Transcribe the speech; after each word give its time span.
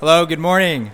Hello, 0.00 0.24
good 0.24 0.38
morning. 0.38 0.92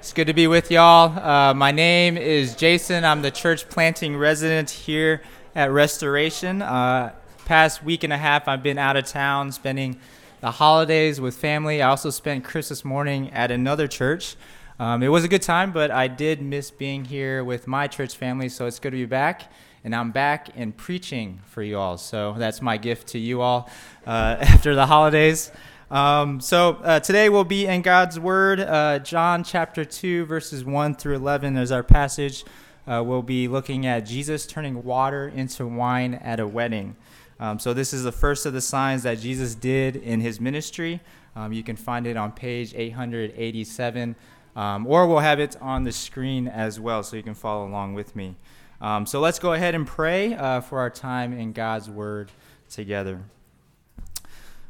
It's 0.00 0.12
good 0.12 0.26
to 0.26 0.34
be 0.34 0.48
with 0.48 0.72
y'all. 0.72 1.16
Uh, 1.16 1.54
my 1.54 1.70
name 1.70 2.16
is 2.16 2.56
Jason. 2.56 3.04
I'm 3.04 3.22
the 3.22 3.30
church 3.30 3.68
planting 3.68 4.16
resident 4.16 4.70
here 4.70 5.22
at 5.54 5.70
Restoration. 5.70 6.62
Uh, 6.62 7.12
past 7.44 7.84
week 7.84 8.02
and 8.02 8.12
a 8.12 8.18
half, 8.18 8.48
I've 8.48 8.60
been 8.60 8.76
out 8.76 8.96
of 8.96 9.06
town 9.06 9.52
spending 9.52 10.00
the 10.40 10.50
holidays 10.50 11.20
with 11.20 11.36
family. 11.36 11.80
I 11.80 11.90
also 11.90 12.10
spent 12.10 12.42
Christmas 12.42 12.84
morning 12.84 13.30
at 13.30 13.52
another 13.52 13.86
church. 13.86 14.34
Um, 14.80 15.04
it 15.04 15.08
was 15.08 15.22
a 15.22 15.28
good 15.28 15.42
time, 15.42 15.70
but 15.70 15.92
I 15.92 16.08
did 16.08 16.42
miss 16.42 16.72
being 16.72 17.04
here 17.04 17.44
with 17.44 17.68
my 17.68 17.86
church 17.86 18.16
family, 18.16 18.48
so 18.48 18.66
it's 18.66 18.80
good 18.80 18.90
to 18.90 18.96
be 18.96 19.06
back. 19.06 19.52
And 19.84 19.94
I'm 19.94 20.10
back 20.10 20.48
and 20.56 20.76
preaching 20.76 21.40
for 21.44 21.62
you 21.62 21.78
all. 21.78 21.98
So 21.98 22.34
that's 22.36 22.60
my 22.60 22.78
gift 22.78 23.06
to 23.08 23.20
you 23.20 23.42
all 23.42 23.70
uh, 24.08 24.38
after 24.40 24.74
the 24.74 24.86
holidays. 24.86 25.52
Um, 25.92 26.40
so 26.40 26.78
uh, 26.82 27.00
today 27.00 27.28
we'll 27.28 27.44
be 27.44 27.66
in 27.66 27.82
God's 27.82 28.18
Word, 28.18 28.60
uh, 28.60 28.98
John 29.00 29.44
chapter 29.44 29.84
2, 29.84 30.24
verses 30.24 30.64
1 30.64 30.94
through 30.94 31.16
11 31.16 31.58
is 31.58 31.70
our 31.70 31.82
passage. 31.82 32.46
Uh, 32.86 33.02
we'll 33.04 33.20
be 33.20 33.46
looking 33.46 33.84
at 33.84 34.06
Jesus 34.06 34.46
turning 34.46 34.84
water 34.84 35.28
into 35.28 35.66
wine 35.66 36.14
at 36.14 36.40
a 36.40 36.46
wedding. 36.46 36.96
Um, 37.38 37.58
so 37.58 37.74
this 37.74 37.92
is 37.92 38.04
the 38.04 38.10
first 38.10 38.46
of 38.46 38.54
the 38.54 38.60
signs 38.62 39.02
that 39.02 39.18
Jesus 39.20 39.54
did 39.54 39.96
in 39.96 40.22
his 40.22 40.40
ministry. 40.40 41.00
Um, 41.36 41.52
you 41.52 41.62
can 41.62 41.76
find 41.76 42.06
it 42.06 42.16
on 42.16 42.32
page 42.32 42.72
887, 42.74 44.16
um, 44.56 44.86
or 44.86 45.06
we'll 45.06 45.18
have 45.18 45.40
it 45.40 45.58
on 45.60 45.84
the 45.84 45.92
screen 45.92 46.48
as 46.48 46.80
well, 46.80 47.02
so 47.02 47.16
you 47.16 47.22
can 47.22 47.34
follow 47.34 47.66
along 47.66 47.92
with 47.92 48.16
me. 48.16 48.36
Um, 48.80 49.04
so 49.04 49.20
let's 49.20 49.38
go 49.38 49.52
ahead 49.52 49.74
and 49.74 49.86
pray 49.86 50.32
uh, 50.32 50.62
for 50.62 50.80
our 50.80 50.88
time 50.88 51.34
in 51.34 51.52
God's 51.52 51.90
Word 51.90 52.32
together. 52.70 53.20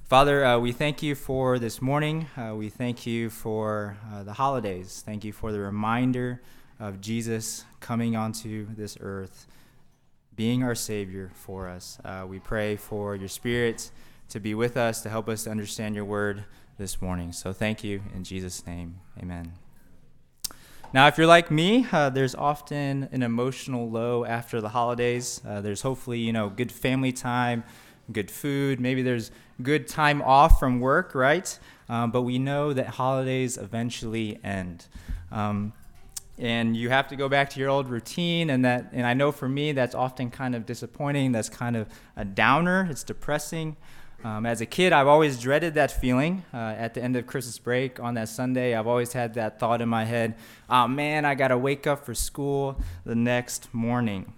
Father, 0.04 0.44
uh, 0.44 0.58
we 0.58 0.72
thank 0.72 1.02
you 1.02 1.14
for 1.14 1.58
this 1.58 1.80
morning. 1.80 2.26
Uh, 2.36 2.54
we 2.54 2.68
thank 2.68 3.06
you 3.06 3.30
for 3.30 3.96
uh, 4.12 4.22
the 4.22 4.34
holidays. 4.34 5.02
Thank 5.06 5.24
you 5.24 5.32
for 5.32 5.52
the 5.52 5.60
reminder 5.60 6.42
of 6.78 7.00
Jesus 7.00 7.64
coming 7.80 8.14
onto 8.14 8.66
this 8.74 8.98
earth, 9.00 9.46
being 10.36 10.62
our 10.62 10.74
Savior 10.74 11.30
for 11.34 11.66
us. 11.66 11.98
Uh, 12.04 12.26
we 12.28 12.38
pray 12.38 12.76
for 12.76 13.16
your 13.16 13.28
Spirit 13.28 13.90
to 14.28 14.38
be 14.38 14.54
with 14.54 14.76
us, 14.76 15.00
to 15.00 15.08
help 15.08 15.30
us 15.30 15.44
to 15.44 15.50
understand 15.50 15.94
your 15.94 16.04
word 16.04 16.44
this 16.76 17.00
morning. 17.00 17.32
So 17.32 17.54
thank 17.54 17.82
you 17.82 18.02
in 18.14 18.22
Jesus' 18.22 18.66
name. 18.66 19.00
Amen. 19.18 19.52
Now, 20.92 21.06
if 21.06 21.16
you're 21.16 21.26
like 21.26 21.50
me, 21.50 21.86
uh, 21.90 22.10
there's 22.10 22.34
often 22.34 23.08
an 23.12 23.22
emotional 23.22 23.88
low 23.88 24.26
after 24.26 24.60
the 24.60 24.68
holidays. 24.68 25.40
Uh, 25.46 25.62
there's 25.62 25.80
hopefully, 25.80 26.18
you 26.18 26.34
know, 26.34 26.50
good 26.50 26.70
family 26.70 27.12
time 27.12 27.64
good 28.10 28.30
food. 28.30 28.80
Maybe 28.80 29.02
there's 29.02 29.30
good 29.62 29.88
time 29.88 30.22
off 30.22 30.58
from 30.58 30.80
work, 30.80 31.14
right? 31.14 31.58
Um, 31.88 32.10
but 32.10 32.22
we 32.22 32.38
know 32.38 32.72
that 32.72 32.86
holidays 32.86 33.56
eventually 33.56 34.38
end. 34.42 34.86
Um, 35.30 35.72
and 36.38 36.76
you 36.76 36.88
have 36.88 37.08
to 37.08 37.16
go 37.16 37.28
back 37.28 37.50
to 37.50 37.60
your 37.60 37.68
old 37.68 37.88
routine 37.88 38.48
and 38.48 38.64
that 38.64 38.88
and 38.92 39.06
i 39.06 39.12
know 39.12 39.30
for 39.30 39.46
me 39.46 39.72
that's 39.72 39.94
often 39.94 40.30
kind 40.30 40.54
of 40.54 40.64
disappointing 40.64 41.30
that's 41.30 41.50
kind 41.50 41.76
of 41.76 41.86
a 42.16 42.24
downer 42.24 42.88
it's 42.90 43.04
depressing 43.04 43.76
um, 44.24 44.46
as 44.46 44.62
a 44.62 44.66
kid 44.66 44.94
i've 44.94 45.06
always 45.06 45.38
dreaded 45.38 45.74
that 45.74 45.90
feeling 45.90 46.42
uh, 46.54 46.56
at 46.56 46.94
the 46.94 47.02
end 47.02 47.16
of 47.16 47.26
christmas 47.26 47.58
break 47.58 48.00
on 48.00 48.14
that 48.14 48.30
sunday 48.30 48.74
i've 48.74 48.86
always 48.86 49.12
had 49.12 49.34
that 49.34 49.60
thought 49.60 49.82
in 49.82 49.88
my 49.90 50.06
head 50.06 50.34
oh 50.70 50.88
man 50.88 51.26
i 51.26 51.34
gotta 51.34 51.56
wake 51.56 51.86
up 51.86 52.02
for 52.02 52.14
school 52.14 52.80
the 53.04 53.14
next 53.14 53.72
morning 53.74 54.32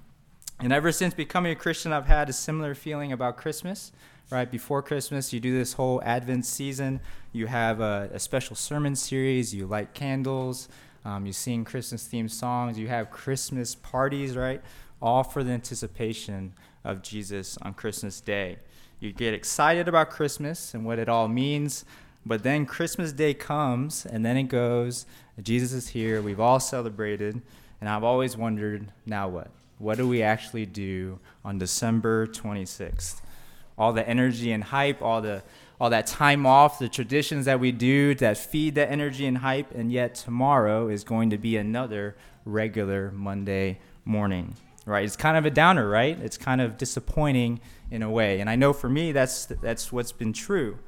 and 0.60 0.72
ever 0.72 0.92
since 0.92 1.14
becoming 1.14 1.52
a 1.52 1.56
Christian, 1.56 1.92
I've 1.92 2.06
had 2.06 2.28
a 2.28 2.32
similar 2.32 2.74
feeling 2.74 3.12
about 3.12 3.36
Christmas. 3.36 3.92
Right 4.30 4.50
before 4.50 4.82
Christmas, 4.82 5.32
you 5.32 5.40
do 5.40 5.56
this 5.56 5.74
whole 5.74 6.02
Advent 6.02 6.46
season. 6.46 7.00
You 7.32 7.46
have 7.46 7.80
a, 7.80 8.10
a 8.12 8.18
special 8.18 8.56
sermon 8.56 8.96
series. 8.96 9.54
You 9.54 9.66
light 9.66 9.94
candles. 9.94 10.68
Um, 11.04 11.26
you 11.26 11.32
sing 11.32 11.64
Christmas 11.64 12.08
themed 12.08 12.30
songs. 12.30 12.78
You 12.78 12.88
have 12.88 13.10
Christmas 13.10 13.74
parties, 13.74 14.36
right? 14.36 14.62
All 15.02 15.22
for 15.22 15.44
the 15.44 15.52
anticipation 15.52 16.54
of 16.82 17.02
Jesus 17.02 17.58
on 17.58 17.74
Christmas 17.74 18.20
Day. 18.20 18.58
You 18.98 19.12
get 19.12 19.34
excited 19.34 19.88
about 19.88 20.10
Christmas 20.10 20.72
and 20.72 20.84
what 20.86 20.98
it 20.98 21.08
all 21.08 21.28
means, 21.28 21.84
but 22.24 22.42
then 22.42 22.64
Christmas 22.64 23.12
Day 23.12 23.34
comes 23.34 24.06
and 24.06 24.24
then 24.24 24.38
it 24.38 24.44
goes. 24.44 25.04
Jesus 25.42 25.72
is 25.72 25.88
here. 25.88 26.22
We've 26.22 26.40
all 26.40 26.60
celebrated. 26.60 27.42
And 27.80 27.90
I've 27.90 28.04
always 28.04 28.36
wondered 28.36 28.90
now 29.04 29.28
what? 29.28 29.50
what 29.78 29.98
do 29.98 30.08
we 30.08 30.22
actually 30.22 30.66
do 30.66 31.18
on 31.44 31.58
December 31.58 32.26
26th? 32.26 33.20
All 33.76 33.92
the 33.92 34.08
energy 34.08 34.52
and 34.52 34.64
hype, 34.64 35.02
all 35.02 35.20
the 35.20 35.42
all 35.80 35.90
that 35.90 36.06
time 36.06 36.46
off, 36.46 36.78
the 36.78 36.88
traditions 36.88 37.46
that 37.46 37.58
we 37.58 37.72
do 37.72 38.14
that 38.14 38.38
feed 38.38 38.76
that 38.76 38.90
energy 38.90 39.26
and 39.26 39.38
hype, 39.38 39.74
and 39.74 39.90
yet 39.90 40.14
tomorrow 40.14 40.88
is 40.88 41.02
going 41.02 41.30
to 41.30 41.38
be 41.38 41.56
another 41.56 42.16
regular 42.44 43.10
Monday 43.10 43.80
morning. 44.04 44.54
Right? 44.86 45.04
It's 45.04 45.16
kind 45.16 45.36
of 45.36 45.46
a 45.46 45.50
downer, 45.50 45.88
right? 45.88 46.18
It's 46.20 46.36
kind 46.36 46.60
of 46.60 46.76
disappointing 46.76 47.60
in 47.90 48.02
a 48.02 48.10
way. 48.10 48.40
And 48.40 48.50
I 48.50 48.56
know 48.56 48.72
for 48.72 48.88
me 48.88 49.12
that's 49.12 49.46
that's 49.46 49.90
what's 49.90 50.12
been 50.12 50.32
true. 50.32 50.78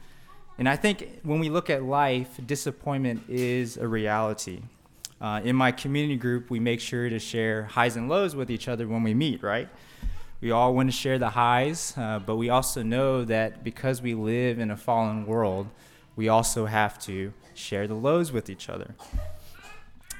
And 0.58 0.68
I 0.68 0.76
think 0.76 1.20
when 1.22 1.40
we 1.40 1.50
look 1.50 1.68
at 1.68 1.82
life, 1.82 2.40
disappointment 2.46 3.24
is 3.28 3.76
a 3.76 3.86
reality. 3.86 4.62
Uh, 5.20 5.40
in 5.44 5.56
my 5.56 5.72
community 5.72 6.16
group, 6.16 6.50
we 6.50 6.60
make 6.60 6.80
sure 6.80 7.08
to 7.08 7.18
share 7.18 7.64
highs 7.64 7.96
and 7.96 8.08
lows 8.08 8.36
with 8.36 8.50
each 8.50 8.68
other 8.68 8.86
when 8.86 9.02
we 9.02 9.14
meet, 9.14 9.42
right? 9.42 9.68
We 10.40 10.50
all 10.50 10.74
want 10.74 10.88
to 10.88 10.96
share 10.96 11.18
the 11.18 11.30
highs, 11.30 11.94
uh, 11.96 12.18
but 12.18 12.36
we 12.36 12.50
also 12.50 12.82
know 12.82 13.24
that 13.24 13.64
because 13.64 14.02
we 14.02 14.14
live 14.14 14.58
in 14.58 14.70
a 14.70 14.76
fallen 14.76 15.24
world, 15.24 15.68
we 16.14 16.28
also 16.28 16.66
have 16.66 16.98
to 17.00 17.32
share 17.54 17.86
the 17.86 17.94
lows 17.94 18.32
with 18.32 18.50
each 18.50 18.68
other. 18.68 18.94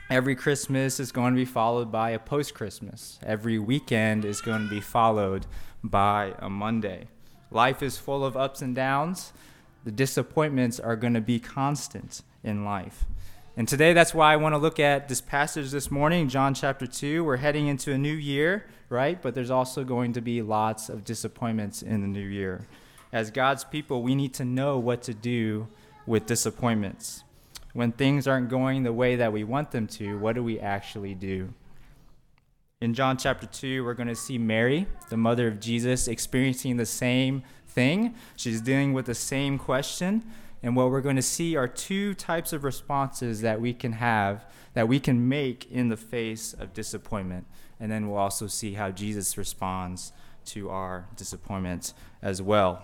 Every 0.09 0.34
Christmas 0.34 0.99
is 1.00 1.12
going 1.12 1.34
to 1.34 1.37
be 1.37 1.44
followed 1.44 1.93
by 1.93 2.10
a 2.10 2.19
post 2.19 2.55
Christmas. 2.55 3.19
Every 3.22 3.59
weekend 3.59 4.25
is 4.25 4.41
going 4.41 4.62
to 4.62 4.71
be 4.71 4.81
followed 4.81 5.47
by 5.84 6.34
a 6.38 6.49
Monday. 6.49 7.09
Life 7.50 7.82
is 7.82 7.99
full 7.99 8.25
of 8.25 8.37
ups 8.37 8.62
and 8.62 8.75
downs. 8.75 9.32
The 9.84 9.91
disappointments 9.91 10.81
are 10.81 10.97
going 10.97 11.15
to 11.15 11.21
be 11.21 11.38
constant 11.38 12.22
in 12.43 12.65
life. 12.65 13.05
And 13.59 13.67
today, 13.67 13.94
that's 13.94 14.12
why 14.12 14.34
I 14.34 14.37
want 14.37 14.53
to 14.53 14.59
look 14.59 14.78
at 14.78 15.09
this 15.09 15.22
passage 15.22 15.71
this 15.71 15.91
morning, 15.91 16.28
John 16.28 16.53
chapter 16.53 16.87
2. 16.87 17.25
We're 17.25 17.39
heading 17.39 17.69
into 17.69 17.91
a 17.91 17.97
new 17.97 18.12
year, 18.12 18.67
right? 18.91 19.21
But 19.21 19.34
there's 19.34 19.50
also 19.50 19.83
going 19.83 20.12
to 20.12 20.21
be 20.21 20.43
lots 20.43 20.91
of 20.91 21.05
disappointments 21.05 21.81
in 21.81 22.03
the 22.03 22.06
new 22.06 22.27
year. 22.27 22.67
As 23.15 23.31
God's 23.31 23.65
people, 23.65 24.03
we 24.03 24.15
need 24.15 24.34
to 24.34 24.44
know 24.44 24.78
what 24.78 25.00
to 25.05 25.15
do 25.15 25.69
with 26.05 26.27
disappointments. 26.27 27.25
When 27.72 27.93
things 27.93 28.28
aren't 28.28 28.50
going 28.50 28.83
the 28.83 28.93
way 28.93 29.17
that 29.17 29.33
we 29.33 29.43
want 29.43 29.71
them 29.71 29.87
to, 29.87 30.19
what 30.19 30.34
do 30.34 30.43
we 30.43 30.61
actually 30.61 31.15
do? 31.15 31.55
In 32.83 32.93
John 32.93 33.17
chapter 33.17 33.47
2, 33.47 33.83
we're 33.87 33.94
going 33.94 34.09
to 34.09 34.15
see 34.15 34.37
Mary, 34.37 34.87
the 35.09 35.17
mother 35.17 35.49
of 35.49 35.61
Jesus, 35.61 36.09
experiencing 36.09 36.77
the 36.77 36.84
same 36.84 37.43
thing. 37.67 38.17
She's 38.37 38.61
dealing 38.61 38.93
with 38.93 39.06
the 39.06 39.15
same 39.15 39.56
question 39.59 40.25
and 40.66 40.75
what 40.75 40.91
we're 40.91 41.00
going 41.00 41.15
to 41.15 41.22
see 41.22 41.54
are 41.54 41.69
two 41.69 42.12
types 42.12 42.53
of 42.53 42.65
responses 42.65 43.41
that 43.43 43.60
we 43.60 43.72
can 43.72 43.93
have, 43.93 44.44
that 44.75 44.88
we 44.88 44.99
can 44.99 45.28
make 45.28 45.71
in 45.71 45.91
the 45.91 45.97
face 45.97 46.53
of 46.54 46.72
disappointment. 46.72 47.47
And 47.78 47.88
then 47.88 48.09
we'll 48.09 48.19
also 48.19 48.49
see 48.49 48.72
how 48.72 48.91
Jesus 48.91 49.38
responds 49.38 50.12
to 50.47 50.69
our 50.69 51.06
disappointment 51.15 51.94
as 52.21 52.43
well. 52.43 52.82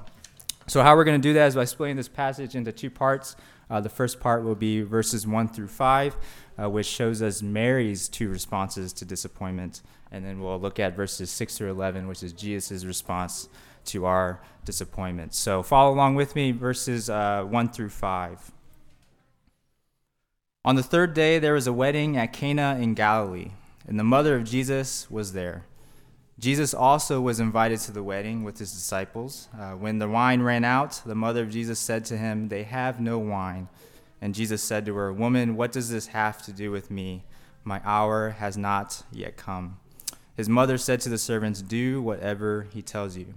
So, 0.68 0.80
how 0.80 0.94
we're 0.94 1.02
going 1.02 1.20
to 1.20 1.28
do 1.28 1.32
that 1.34 1.48
is 1.48 1.56
by 1.56 1.64
splitting 1.64 1.96
this 1.96 2.06
passage 2.06 2.54
into 2.54 2.70
two 2.70 2.88
parts. 2.88 3.34
Uh, 3.68 3.80
the 3.80 3.88
first 3.88 4.20
part 4.20 4.44
will 4.44 4.54
be 4.54 4.82
verses 4.82 5.26
1 5.26 5.48
through 5.48 5.66
5, 5.66 6.16
uh, 6.62 6.70
which 6.70 6.86
shows 6.86 7.20
us 7.20 7.42
Mary's 7.42 8.08
two 8.08 8.28
responses 8.28 8.92
to 8.92 9.04
disappointment. 9.04 9.82
And 10.12 10.24
then 10.24 10.40
we'll 10.40 10.60
look 10.60 10.78
at 10.78 10.94
verses 10.94 11.32
6 11.32 11.58
through 11.58 11.72
11, 11.72 12.06
which 12.06 12.22
is 12.22 12.32
Jesus' 12.32 12.84
response 12.84 13.48
to 13.86 14.06
our 14.06 14.40
disappointments. 14.64 15.38
So 15.38 15.62
follow 15.62 15.92
along 15.92 16.14
with 16.14 16.34
me, 16.34 16.52
verses 16.52 17.10
uh, 17.10 17.44
1 17.44 17.68
through 17.70 17.90
5. 17.90 18.52
On 20.64 20.76
the 20.76 20.82
third 20.82 21.12
day, 21.14 21.38
there 21.38 21.54
was 21.54 21.66
a 21.66 21.72
wedding 21.72 22.16
at 22.16 22.32
Cana 22.32 22.78
in 22.80 22.94
Galilee, 22.94 23.50
and 23.86 23.98
the 23.98 24.04
mother 24.04 24.36
of 24.36 24.44
Jesus 24.44 25.10
was 25.10 25.32
there. 25.32 25.64
Jesus 26.38 26.72
also 26.72 27.20
was 27.20 27.40
invited 27.40 27.80
to 27.80 27.92
the 27.92 28.02
wedding 28.02 28.42
with 28.42 28.58
his 28.58 28.72
disciples. 28.72 29.48
Uh, 29.58 29.72
when 29.72 29.98
the 29.98 30.08
wine 30.08 30.42
ran 30.42 30.64
out, 30.64 31.00
the 31.04 31.14
mother 31.14 31.42
of 31.42 31.50
Jesus 31.50 31.78
said 31.78 32.04
to 32.06 32.16
him, 32.16 32.48
They 32.48 32.62
have 32.62 33.00
no 33.00 33.18
wine. 33.18 33.68
And 34.20 34.34
Jesus 34.34 34.62
said 34.62 34.86
to 34.86 34.94
her, 34.94 35.12
Woman, 35.12 35.56
what 35.56 35.72
does 35.72 35.90
this 35.90 36.08
have 36.08 36.42
to 36.42 36.52
do 36.52 36.70
with 36.70 36.90
me? 36.90 37.24
My 37.64 37.80
hour 37.84 38.30
has 38.30 38.56
not 38.56 39.02
yet 39.12 39.36
come. 39.36 39.78
His 40.36 40.48
mother 40.48 40.78
said 40.78 41.00
to 41.02 41.08
the 41.08 41.18
servants, 41.18 41.60
Do 41.60 42.00
whatever 42.00 42.66
he 42.72 42.82
tells 42.82 43.16
you. 43.16 43.34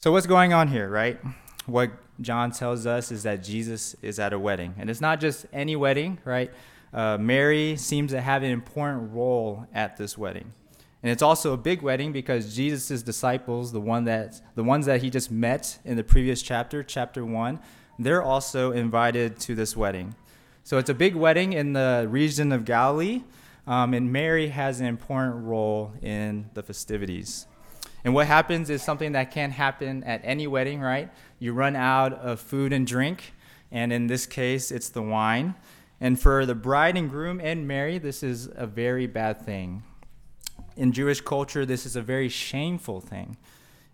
So, 0.00 0.12
what's 0.12 0.28
going 0.28 0.52
on 0.52 0.68
here, 0.68 0.88
right? 0.88 1.18
What 1.66 1.90
John 2.20 2.52
tells 2.52 2.86
us 2.86 3.10
is 3.10 3.24
that 3.24 3.42
Jesus 3.42 3.96
is 4.00 4.20
at 4.20 4.32
a 4.32 4.38
wedding. 4.38 4.76
And 4.78 4.88
it's 4.88 5.00
not 5.00 5.18
just 5.18 5.44
any 5.52 5.74
wedding, 5.74 6.20
right? 6.24 6.52
Uh, 6.92 7.18
Mary 7.18 7.74
seems 7.74 8.12
to 8.12 8.20
have 8.20 8.44
an 8.44 8.52
important 8.52 9.12
role 9.12 9.66
at 9.74 9.96
this 9.96 10.16
wedding. 10.16 10.52
And 11.02 11.10
it's 11.10 11.20
also 11.20 11.52
a 11.52 11.56
big 11.56 11.82
wedding 11.82 12.12
because 12.12 12.54
Jesus' 12.54 13.02
disciples, 13.02 13.72
the, 13.72 13.80
one 13.80 14.04
that, 14.04 14.40
the 14.54 14.62
ones 14.62 14.86
that 14.86 15.02
he 15.02 15.10
just 15.10 15.32
met 15.32 15.80
in 15.84 15.96
the 15.96 16.04
previous 16.04 16.42
chapter, 16.42 16.84
chapter 16.84 17.24
1, 17.24 17.58
they're 17.98 18.22
also 18.22 18.70
invited 18.70 19.40
to 19.40 19.56
this 19.56 19.76
wedding. 19.76 20.14
So 20.62 20.78
it's 20.78 20.90
a 20.90 20.94
big 20.94 21.16
wedding 21.16 21.54
in 21.54 21.72
the 21.72 22.06
region 22.08 22.52
of 22.52 22.64
Galilee, 22.64 23.24
um, 23.66 23.94
and 23.94 24.12
Mary 24.12 24.46
has 24.46 24.78
an 24.78 24.86
important 24.86 25.44
role 25.44 25.92
in 26.00 26.50
the 26.54 26.62
festivities. 26.62 27.48
And 28.04 28.14
what 28.14 28.26
happens 28.26 28.70
is 28.70 28.82
something 28.82 29.12
that 29.12 29.30
can 29.30 29.50
happen 29.50 30.04
at 30.04 30.20
any 30.24 30.46
wedding, 30.46 30.80
right? 30.80 31.10
You 31.38 31.52
run 31.52 31.76
out 31.76 32.12
of 32.12 32.40
food 32.40 32.72
and 32.72 32.86
drink, 32.86 33.34
and 33.70 33.92
in 33.92 34.06
this 34.06 34.26
case, 34.26 34.70
it's 34.70 34.88
the 34.88 35.02
wine. 35.02 35.54
And 36.00 36.18
for 36.18 36.46
the 36.46 36.54
bride 36.54 36.96
and 36.96 37.10
groom 37.10 37.40
and 37.40 37.66
Mary, 37.66 37.98
this 37.98 38.22
is 38.22 38.48
a 38.54 38.66
very 38.66 39.06
bad 39.06 39.42
thing. 39.42 39.82
In 40.76 40.92
Jewish 40.92 41.20
culture, 41.20 41.66
this 41.66 41.84
is 41.84 41.96
a 41.96 42.02
very 42.02 42.28
shameful 42.28 43.00
thing. 43.00 43.36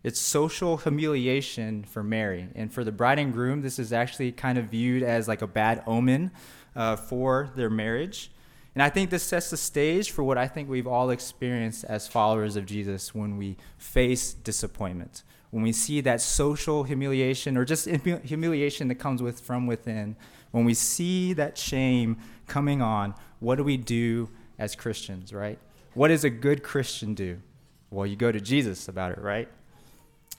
It's 0.03 0.21
social 0.21 0.77
humiliation 0.77 1.83
for 1.85 2.03
Mary. 2.03 2.49
And 2.55 2.71
for 2.71 2.85
the 2.85 2.93
bride 2.93 3.19
and 3.19 3.33
groom, 3.33 3.63
this 3.63 3.79
is 3.79 3.91
actually 3.91 4.33
kind 4.33 4.59
of 4.59 4.67
viewed 4.67 5.03
as 5.03 5.27
like 5.27 5.41
a 5.41 5.47
bad 5.47 5.83
omen 5.87 6.31
uh, 6.77 6.97
for 6.97 7.51
their 7.57 7.71
marriage. 7.71 8.31
And 8.75 8.83
I 8.83 8.91
think 8.91 9.11
this 9.11 9.23
sets 9.23 9.51
the 9.51 9.57
stage 9.57 10.11
for 10.11 10.25
what 10.25 10.37
I 10.37 10.49
think 10.49 10.69
we've 10.69 10.87
all 10.87 11.11
experienced 11.11 11.85
as 11.85 12.09
followers 12.09 12.57
of 12.57 12.67
Jesus 12.67 13.15
when 13.15 13.37
we 13.37 13.57
face 13.79 14.35
disappointment, 14.35 15.23
when 15.51 15.63
we 15.63 15.73
see 15.73 16.01
that 16.01 16.21
social 16.21 16.83
humiliation 16.83 17.57
or 17.57 17.65
just 17.65 17.89
humiliation 17.89 18.89
that 18.89 18.97
comes 18.97 19.23
with 19.23 19.41
from 19.41 19.69
within, 19.69 20.17
when 20.51 20.65
we 20.65 20.75
see 20.75 21.33
that 21.35 21.57
shame 21.57 22.17
coming 22.49 22.83
on, 22.83 23.15
what 23.39 23.57
do 23.57 23.65
we 23.65 23.77
do 23.77 24.29
as 24.59 24.75
Christians, 24.75 25.33
right? 25.33 25.59
What 25.95 26.09
does 26.09 26.25
a 26.25 26.31
good 26.31 26.65
Christian 26.65 27.15
do? 27.15 27.41
Well, 27.91 28.07
you 28.07 28.17
go 28.17 28.33
to 28.33 28.41
Jesus 28.41 28.89
about 28.89 29.13
it, 29.13 29.19
right? 29.19 29.49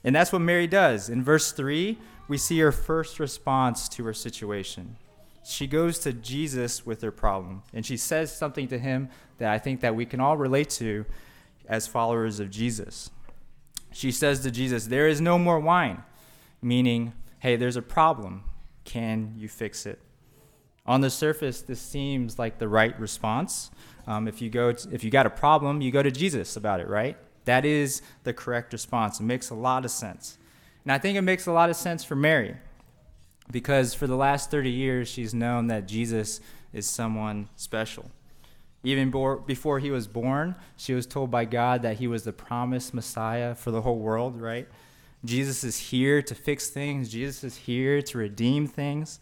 And 0.03 0.13
that's 0.13 0.33
what 0.33 0.41
Mary 0.41 0.67
does. 0.67 1.09
In 1.09 1.23
verse 1.23 1.53
3, 1.53 1.97
we 2.27 2.37
see 2.37 2.59
her 2.59 2.73
first 2.73 3.17
response 3.17 3.87
to 3.89 4.03
her 4.03 4.13
situation 4.13 4.97
she 5.45 5.67
goes 5.67 5.99
to 5.99 6.11
Jesus 6.11 6.85
with 6.85 7.01
her 7.01 7.11
problem 7.11 7.63
and 7.73 7.85
she 7.85 7.97
says 7.97 8.35
something 8.35 8.67
to 8.69 8.79
him 8.79 9.09
that 9.37 9.51
I 9.51 9.59
think 9.59 9.81
that 9.81 9.95
we 9.95 10.05
can 10.05 10.19
all 10.19 10.37
relate 10.37 10.69
to 10.71 11.05
as 11.67 11.87
followers 11.87 12.39
of 12.39 12.49
Jesus. 12.49 13.11
She 13.91 14.11
says 14.11 14.41
to 14.41 14.51
Jesus, 14.51 14.87
"There 14.87 15.07
is 15.07 15.21
no 15.21 15.37
more 15.37 15.59
wine," 15.59 16.03
meaning, 16.61 17.13
"Hey, 17.39 17.55
there's 17.55 17.77
a 17.77 17.81
problem. 17.81 18.43
Can 18.83 19.33
you 19.37 19.47
fix 19.47 19.85
it?" 19.85 19.99
On 20.85 21.01
the 21.01 21.09
surface, 21.09 21.61
this 21.61 21.79
seems 21.79 22.37
like 22.37 22.59
the 22.59 22.67
right 22.67 22.99
response. 22.99 23.71
Um, 24.05 24.27
if 24.27 24.41
you 24.41 24.49
go, 24.49 24.71
to, 24.71 24.93
if 24.93 25.03
you 25.03 25.09
got 25.09 25.25
a 25.25 25.31
problem, 25.31 25.81
you 25.81 25.91
go 25.91 26.03
to 26.03 26.11
Jesus 26.11 26.55
about 26.55 26.79
it, 26.79 26.87
right? 26.87 27.17
That 27.45 27.65
is 27.65 28.01
the 28.23 28.33
correct 28.33 28.73
response. 28.73 29.19
It 29.19 29.23
makes 29.23 29.49
a 29.49 29.55
lot 29.55 29.85
of 29.85 29.91
sense, 29.91 30.37
and 30.83 30.91
I 30.91 30.97
think 30.97 31.17
it 31.17 31.21
makes 31.21 31.47
a 31.47 31.51
lot 31.51 31.69
of 31.69 31.75
sense 31.75 32.03
for 32.03 32.15
Mary 32.15 32.57
because 33.51 33.93
for 33.93 34.07
the 34.07 34.15
last 34.15 34.51
30 34.51 34.69
years, 34.69 35.07
she's 35.07 35.33
known 35.33 35.67
that 35.67 35.87
Jesus 35.87 36.41
is 36.73 36.87
someone 36.87 37.49
special. 37.55 38.09
Even 38.83 39.09
before 39.45 39.79
he 39.79 39.89
was 39.89 40.07
born, 40.07 40.55
she 40.77 40.93
was 40.93 41.07
told 41.07 41.31
by 41.31 41.45
God 41.45 41.81
that 41.81 41.97
he 41.97 42.07
was 42.07 42.23
the 42.23 42.33
promised 42.33 42.93
Messiah 42.93 43.55
for 43.55 43.71
the 43.71 43.81
whole 43.81 43.97
world, 43.97 44.39
right? 44.39 44.67
Jesus 45.23 45.63
is 45.63 45.77
here 45.77 46.21
to 46.21 46.35
fix 46.35 46.69
things, 46.69 47.09
Jesus 47.09 47.43
is 47.43 47.55
here 47.55 48.01
to 48.03 48.17
redeem 48.17 48.67
things. 48.67 49.19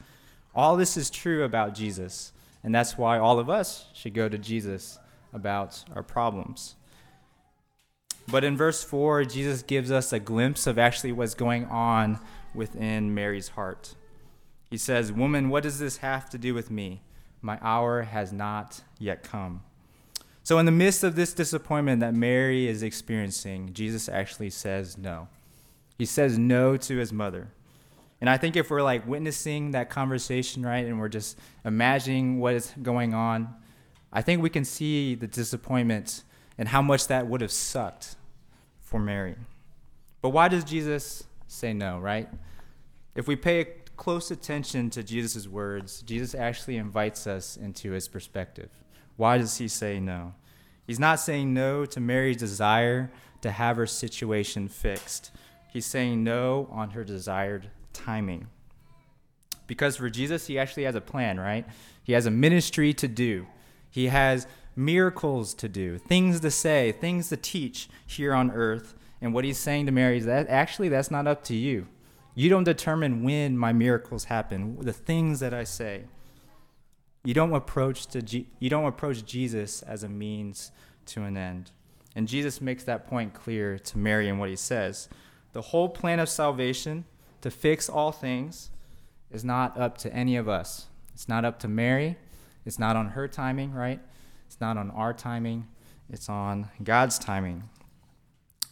All 0.54 0.76
this 0.76 0.98
is 0.98 1.10
true 1.10 1.44
about 1.44 1.76
Jesus, 1.76 2.34
and 2.62 2.76
that's 2.76 2.98
why 2.98 3.18
all 3.18 3.40
of 3.40 3.50
us 3.50 3.86
should 3.94 4.14
go 4.14 4.28
to 4.28 4.38
Jesus 4.38 5.00
about 5.32 5.84
our 5.96 6.04
problems. 6.04 6.76
But 8.28 8.44
in 8.44 8.58
verse 8.58 8.84
4, 8.84 9.26
Jesus 9.26 9.64
gives 9.64 9.92
us 9.92 10.12
a 10.12 10.20
glimpse 10.20 10.68
of 10.68 10.78
actually 10.78 11.12
what's 11.12 11.36
going 11.36 11.66
on 11.66 12.20
within 12.54 13.14
Mary's 13.14 13.50
heart. 13.50 13.96
He 14.74 14.78
says, 14.78 15.12
Woman, 15.14 15.50
what 15.50 15.62
does 15.62 15.78
this 15.78 15.98
have 15.98 16.32
to 16.32 16.40
do 16.40 16.56
with 16.56 16.72
me? 16.72 17.04
My 17.44 17.60
hour 17.62 18.02
has 18.02 18.34
not 18.34 18.82
yet 18.98 19.22
come. 19.22 19.62
So, 20.42 20.58
in 20.58 20.66
the 20.66 20.72
midst 20.72 21.04
of 21.04 21.16
this 21.16 21.32
disappointment 21.32 22.00
that 22.00 22.16
Mary 22.16 22.68
is 22.68 22.82
experiencing, 22.82 23.74
Jesus 23.74 24.10
actually 24.10 24.50
says 24.50 24.98
no. 24.98 25.28
He 25.96 26.08
says 26.08 26.40
no 26.40 26.76
to 26.76 26.98
his 26.98 27.14
mother. 27.14 27.50
And 28.20 28.28
I 28.28 28.38
think 28.38 28.56
if 28.56 28.72
we're 28.72 28.82
like 28.82 29.08
witnessing 29.08 29.70
that 29.74 29.92
conversation, 29.92 30.66
right, 30.66 30.88
and 30.88 31.00
we're 31.00 31.08
just 31.08 31.38
imagining 31.64 32.40
what 32.40 32.56
is 32.56 32.74
going 32.82 33.14
on, 33.14 33.54
I 34.12 34.24
think 34.24 34.42
we 34.42 34.50
can 34.50 34.66
see 34.66 35.14
the 35.14 35.28
disappointment 35.28 36.24
and 36.58 36.68
how 36.68 36.82
much 36.82 37.06
that 37.10 37.28
would 37.28 37.42
have 37.42 37.52
sucked 37.52 38.16
for 38.82 39.00
Mary. 39.00 39.36
But 40.24 40.30
why 40.30 40.48
does 40.48 40.64
Jesus 40.64 41.26
say 41.46 41.74
no, 41.74 42.00
right? 42.00 42.28
If 43.14 43.28
we 43.28 43.36
pay 43.36 43.83
close 44.04 44.32
attention 44.32 44.90
to 44.90 45.02
Jesus' 45.02 45.48
words, 45.48 46.02
Jesus 46.02 46.36
actually 46.36 46.76
invites 46.76 47.26
us 47.26 47.56
into 47.56 47.92
his 47.92 48.10
perspective. 48.10 48.70
Why 49.16 49.38
does 49.38 49.60
he 49.60 49.70
say 49.70 49.98
no? 49.98 50.34
He's 50.86 51.00
not 51.00 51.22
saying 51.22 51.54
no 51.54 51.86
to 51.86 52.02
Mary's 52.02 52.36
desire 52.36 53.10
to 53.40 53.52
have 53.52 53.78
her 53.78 53.88
situation 53.88 54.68
fixed. 54.68 55.32
He's 55.72 55.86
saying 55.86 56.22
no 56.22 56.68
on 56.70 56.90
her 56.90 57.06
desired 57.06 57.70
timing. 57.94 58.48
Because 59.68 59.96
for 59.96 60.10
Jesus, 60.10 60.48
he 60.48 60.60
actually 60.60 60.84
has 60.84 60.96
a 60.96 61.02
plan, 61.02 61.40
right? 61.40 61.66
He 62.04 62.12
has 62.12 62.26
a 62.26 62.32
ministry 62.32 62.94
to 62.96 63.08
do. 63.08 63.48
He 63.90 64.08
has 64.08 64.48
miracles 64.76 65.54
to 65.54 65.70
do, 65.70 65.98
things 65.98 66.42
to 66.42 66.52
say, 66.52 66.92
things 66.92 67.30
to 67.30 67.38
teach 67.38 67.88
here 68.06 68.34
on 68.34 68.52
earth. 68.52 68.96
And 69.22 69.34
what 69.34 69.46
he's 69.46 69.60
saying 69.60 69.86
to 69.86 69.94
Mary 69.94 70.18
is 70.18 70.26
that 70.26 70.50
actually 70.50 70.90
that's 70.90 71.10
not 71.10 71.26
up 71.26 71.46
to 71.46 71.56
you. 71.56 71.88
You 72.36 72.50
don't 72.50 72.64
determine 72.64 73.24
when 73.24 73.58
my 73.58 73.74
miracles 73.74 74.26
happen, 74.26 74.78
the 74.80 74.94
things 74.94 75.40
that 75.40 75.54
I 75.54 75.64
say. 75.64 76.06
You 77.24 77.34
don't 77.34 77.54
approach 77.54 78.08
to 78.08 78.22
G- 78.22 78.48
you 78.60 78.70
don't 78.70 78.86
approach 78.86 79.24
Jesus 79.26 79.82
as 79.84 80.04
a 80.04 80.10
means 80.10 80.72
to 81.08 81.24
an 81.24 81.38
end. 81.38 81.72
And 82.16 82.28
Jesus 82.28 82.62
makes 82.62 82.84
that 82.84 83.08
point 83.08 83.34
clear 83.34 83.80
to 83.80 83.98
Mary 83.98 84.28
in 84.28 84.38
what 84.38 84.50
he 84.50 84.56
says. 84.56 85.10
The 85.54 85.62
whole 85.62 85.90
plan 85.90 86.20
of 86.20 86.30
salvation 86.30 87.06
to 87.42 87.52
fix 87.52 87.90
all 87.90 88.12
things 88.12 88.72
is 89.32 89.44
not 89.44 89.78
up 89.78 89.98
to 90.00 90.14
any 90.14 90.36
of 90.36 90.50
us. 90.50 90.88
It's 91.14 91.30
not 91.30 91.46
up 91.46 91.60
to 91.60 91.68
Mary. 91.68 92.18
It's 92.66 92.80
not 92.80 92.96
on 92.96 93.10
her 93.10 93.28
timing, 93.28 93.74
right? 93.74 94.00
It's 94.48 94.60
not 94.60 94.78
on 94.78 94.92
our 94.92 95.14
timing. 95.14 95.68
It's 96.10 96.30
on 96.30 96.70
God's 96.84 97.18
timing. 97.20 97.64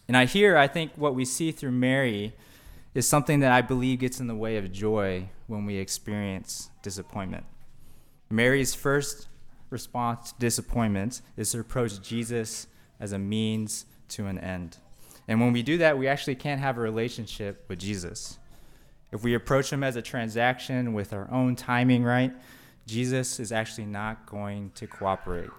And 0.08 0.18
I 0.18 0.26
hear, 0.26 0.58
I 0.58 0.68
think 0.68 0.92
what 0.96 1.16
we 1.16 1.26
see 1.26 1.52
through 1.52 1.72
Mary 1.72 2.34
is 2.94 3.08
something 3.08 3.40
that 3.40 3.52
I 3.52 3.62
believe 3.62 4.00
gets 4.00 4.20
in 4.20 4.28
the 4.28 4.36
way 4.36 4.58
of 4.58 4.72
joy 4.72 5.30
when 5.48 5.66
we 5.66 5.78
experience 5.78 6.70
disappointment. 6.82 7.46
Mary's 8.30 8.74
first 8.74 9.28
response 9.70 10.32
to 10.32 10.40
disappointment 10.40 11.22
is 11.38 11.52
to 11.52 11.60
approach 11.60 12.02
Jesus 12.02 12.68
as 13.00 13.14
a 13.14 13.20
means 13.20 13.86
to 14.10 14.28
an 14.28 14.38
end. 14.38 14.78
And 15.28 15.40
when 15.40 15.54
we 15.54 15.64
do 15.64 15.78
that, 15.78 15.98
we 15.98 16.08
actually 16.08 16.36
can't 16.36 16.60
have 16.60 16.78
a 16.78 16.82
relationship 16.82 17.66
with 17.68 17.80
Jesus. 17.80 18.38
If 19.12 19.24
we 19.24 19.34
approach 19.34 19.72
him 19.72 19.84
as 19.84 19.96
a 19.96 20.02
transaction 20.02 20.94
with 20.94 21.14
our 21.14 21.30
own 21.32 21.56
timing 21.56 22.04
right, 22.04 22.34
Jesus 22.86 23.40
is 23.40 23.52
actually 23.52 23.86
not 23.86 24.26
going 24.26 24.72
to 24.76 24.88
cooperate. 24.88 25.50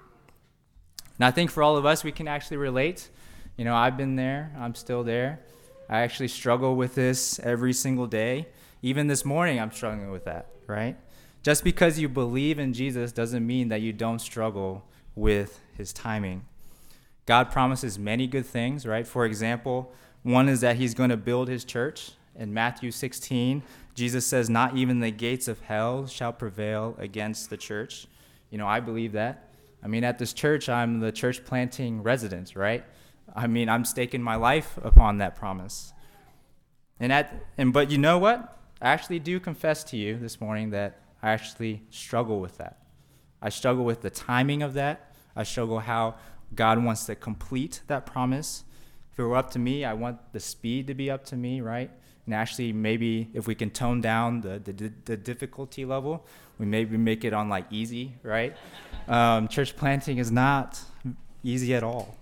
And 1.18 1.24
I 1.24 1.30
think 1.30 1.50
for 1.50 1.62
all 1.62 1.76
of 1.76 1.86
us, 1.86 2.04
we 2.04 2.12
can 2.12 2.28
actually 2.28 2.56
relate. 2.56 3.08
You 3.56 3.64
know, 3.64 3.74
I've 3.74 3.96
been 3.96 4.16
there, 4.16 4.52
I'm 4.58 4.74
still 4.74 5.04
there. 5.04 5.40
I 5.92 6.00
actually 6.00 6.28
struggle 6.28 6.74
with 6.74 6.94
this 6.94 7.38
every 7.40 7.74
single 7.74 8.06
day. 8.06 8.48
Even 8.80 9.08
this 9.08 9.26
morning, 9.26 9.60
I'm 9.60 9.70
struggling 9.70 10.10
with 10.10 10.24
that, 10.24 10.46
right? 10.66 10.96
Just 11.42 11.62
because 11.64 11.98
you 11.98 12.08
believe 12.08 12.58
in 12.58 12.72
Jesus 12.72 13.12
doesn't 13.12 13.46
mean 13.46 13.68
that 13.68 13.82
you 13.82 13.92
don't 13.92 14.18
struggle 14.18 14.86
with 15.14 15.60
his 15.76 15.92
timing. 15.92 16.46
God 17.26 17.50
promises 17.50 17.98
many 17.98 18.26
good 18.26 18.46
things, 18.46 18.86
right? 18.86 19.06
For 19.06 19.26
example, 19.26 19.92
one 20.22 20.48
is 20.48 20.62
that 20.62 20.76
he's 20.76 20.94
going 20.94 21.10
to 21.10 21.16
build 21.18 21.48
his 21.48 21.62
church. 21.62 22.12
In 22.36 22.54
Matthew 22.54 22.90
16, 22.90 23.62
Jesus 23.94 24.26
says, 24.26 24.48
Not 24.48 24.74
even 24.74 25.00
the 25.00 25.10
gates 25.10 25.46
of 25.46 25.60
hell 25.60 26.06
shall 26.06 26.32
prevail 26.32 26.96
against 26.98 27.50
the 27.50 27.58
church. 27.58 28.06
You 28.48 28.56
know, 28.56 28.66
I 28.66 28.80
believe 28.80 29.12
that. 29.12 29.50
I 29.84 29.88
mean, 29.88 30.04
at 30.04 30.18
this 30.18 30.32
church, 30.32 30.70
I'm 30.70 31.00
the 31.00 31.12
church 31.12 31.44
planting 31.44 32.02
resident, 32.02 32.56
right? 32.56 32.82
I 33.34 33.46
mean, 33.46 33.68
I'm 33.68 33.84
staking 33.84 34.22
my 34.22 34.36
life 34.36 34.78
upon 34.82 35.18
that 35.18 35.36
promise. 35.36 35.92
And 37.00 37.12
at 37.12 37.34
and 37.58 37.72
but 37.72 37.90
you 37.90 37.98
know 37.98 38.18
what? 38.18 38.58
I 38.80 38.90
actually 38.90 39.18
do 39.18 39.40
confess 39.40 39.84
to 39.84 39.96
you 39.96 40.18
this 40.18 40.40
morning 40.40 40.70
that 40.70 41.00
I 41.22 41.30
actually 41.30 41.82
struggle 41.90 42.40
with 42.40 42.58
that. 42.58 42.78
I 43.40 43.48
struggle 43.48 43.84
with 43.84 44.02
the 44.02 44.10
timing 44.10 44.62
of 44.62 44.74
that. 44.74 45.14
I 45.34 45.44
struggle 45.44 45.80
how 45.80 46.16
God 46.54 46.82
wants 46.84 47.06
to 47.06 47.14
complete 47.14 47.82
that 47.86 48.06
promise. 48.06 48.64
If 49.12 49.18
it 49.18 49.24
were 49.24 49.36
up 49.36 49.50
to 49.52 49.58
me, 49.58 49.84
I 49.84 49.94
want 49.94 50.32
the 50.32 50.40
speed 50.40 50.86
to 50.88 50.94
be 50.94 51.10
up 51.10 51.24
to 51.26 51.36
me, 51.36 51.60
right? 51.60 51.90
And 52.26 52.34
actually, 52.34 52.72
maybe 52.72 53.30
if 53.34 53.46
we 53.46 53.54
can 53.54 53.70
tone 53.70 54.00
down 54.00 54.42
the, 54.42 54.58
the, 54.58 54.92
the 55.04 55.16
difficulty 55.16 55.84
level, 55.84 56.24
we 56.58 56.66
maybe 56.66 56.96
make 56.96 57.24
it 57.24 57.32
on 57.32 57.48
like 57.48 57.66
easy, 57.70 58.14
right? 58.22 58.56
Um, 59.08 59.48
church 59.48 59.74
planting 59.76 60.18
is 60.18 60.30
not 60.30 60.80
easy 61.42 61.74
at 61.74 61.82
all. 61.82 62.16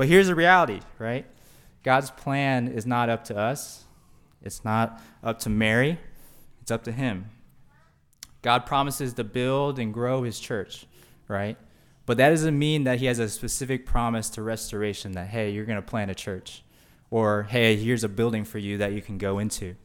But 0.00 0.08
here's 0.08 0.28
the 0.28 0.34
reality, 0.34 0.80
right? 0.98 1.26
God's 1.82 2.10
plan 2.10 2.68
is 2.68 2.86
not 2.86 3.10
up 3.10 3.24
to 3.24 3.36
us, 3.36 3.84
it's 4.42 4.64
not 4.64 4.98
up 5.22 5.40
to 5.40 5.50
Mary, 5.50 5.98
it's 6.62 6.70
up 6.70 6.84
to 6.84 6.92
Him. 6.92 7.26
God 8.40 8.64
promises 8.64 9.12
to 9.12 9.24
build 9.24 9.78
and 9.78 9.92
grow 9.92 10.22
his 10.22 10.40
church, 10.40 10.86
right? 11.28 11.58
But 12.06 12.16
that 12.16 12.30
doesn't 12.30 12.58
mean 12.58 12.84
that 12.84 12.98
he 12.98 13.04
has 13.04 13.18
a 13.18 13.28
specific 13.28 13.84
promise 13.84 14.30
to 14.30 14.42
restoration 14.42 15.12
that, 15.12 15.26
hey, 15.26 15.50
you're 15.50 15.66
going 15.66 15.76
to 15.76 15.82
plant 15.82 16.10
a 16.10 16.14
church. 16.14 16.62
Or, 17.10 17.42
hey, 17.42 17.76
here's 17.76 18.02
a 18.02 18.08
building 18.08 18.46
for 18.46 18.56
you 18.56 18.78
that 18.78 18.94
you 18.94 19.02
can 19.02 19.18
go 19.18 19.38
into, 19.38 19.76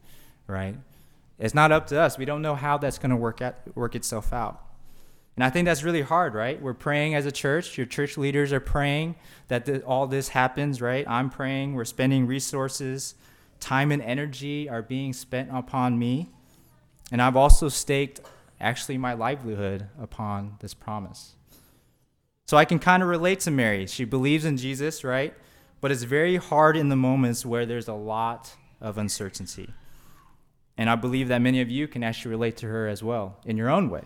right? 0.47 0.77
It's 1.39 1.53
not 1.53 1.73
up 1.73 1.87
to 1.87 1.99
us. 1.99 2.17
We 2.17 2.23
don't 2.23 2.41
know 2.41 2.55
how 2.55 2.77
that's 2.77 2.99
going 2.99 3.09
to 3.09 3.17
work, 3.17 3.41
out, 3.41 3.55
work 3.75 3.95
itself 3.95 4.31
out. 4.31 4.63
And 5.35 5.43
I 5.43 5.49
think 5.49 5.65
that's 5.65 5.83
really 5.83 6.01
hard, 6.01 6.33
right? 6.33 6.61
We're 6.61 6.73
praying 6.73 7.13
as 7.13 7.25
a 7.25 7.31
church. 7.31 7.77
Your 7.77 7.85
church 7.85 8.17
leaders 8.17 8.53
are 8.53 8.61
praying 8.61 9.15
that 9.49 9.65
th- 9.65 9.83
all 9.83 10.07
this 10.07 10.29
happens, 10.29 10.81
right? 10.81 11.05
I'm 11.07 11.29
praying. 11.29 11.73
We're 11.73 11.85
spending 11.85 12.25
resources. 12.25 13.15
Time 13.59 13.91
and 13.91 14.01
energy 14.01 14.69
are 14.69 14.81
being 14.81 15.11
spent 15.11 15.49
upon 15.51 15.99
me. 15.99 16.29
And 17.11 17.21
I've 17.21 17.35
also 17.35 17.67
staked 17.67 18.21
actually 18.61 18.97
my 18.97 19.13
livelihood 19.13 19.87
upon 20.01 20.55
this 20.61 20.73
promise. 20.73 21.35
So 22.47 22.55
I 22.55 22.63
can 22.63 22.79
kind 22.79 23.03
of 23.03 23.09
relate 23.09 23.41
to 23.41 23.51
Mary. 23.51 23.87
She 23.87 24.05
believes 24.05 24.45
in 24.45 24.55
Jesus, 24.55 25.03
right? 25.03 25.33
But 25.81 25.91
it's 25.91 26.03
very 26.03 26.37
hard 26.37 26.77
in 26.77 26.89
the 26.89 26.95
moments 26.95 27.45
where 27.45 27.65
there's 27.65 27.89
a 27.89 27.93
lot 27.93 28.55
of 28.79 28.97
uncertainty. 28.97 29.73
And 30.77 30.89
I 30.89 30.95
believe 30.95 31.27
that 31.27 31.41
many 31.41 31.59
of 31.61 31.69
you 31.69 31.87
can 31.87 32.03
actually 32.03 32.31
relate 32.31 32.57
to 32.57 32.67
her 32.67 32.87
as 32.87 33.03
well 33.03 33.37
in 33.45 33.57
your 33.57 33.69
own 33.69 33.89
way. 33.89 34.03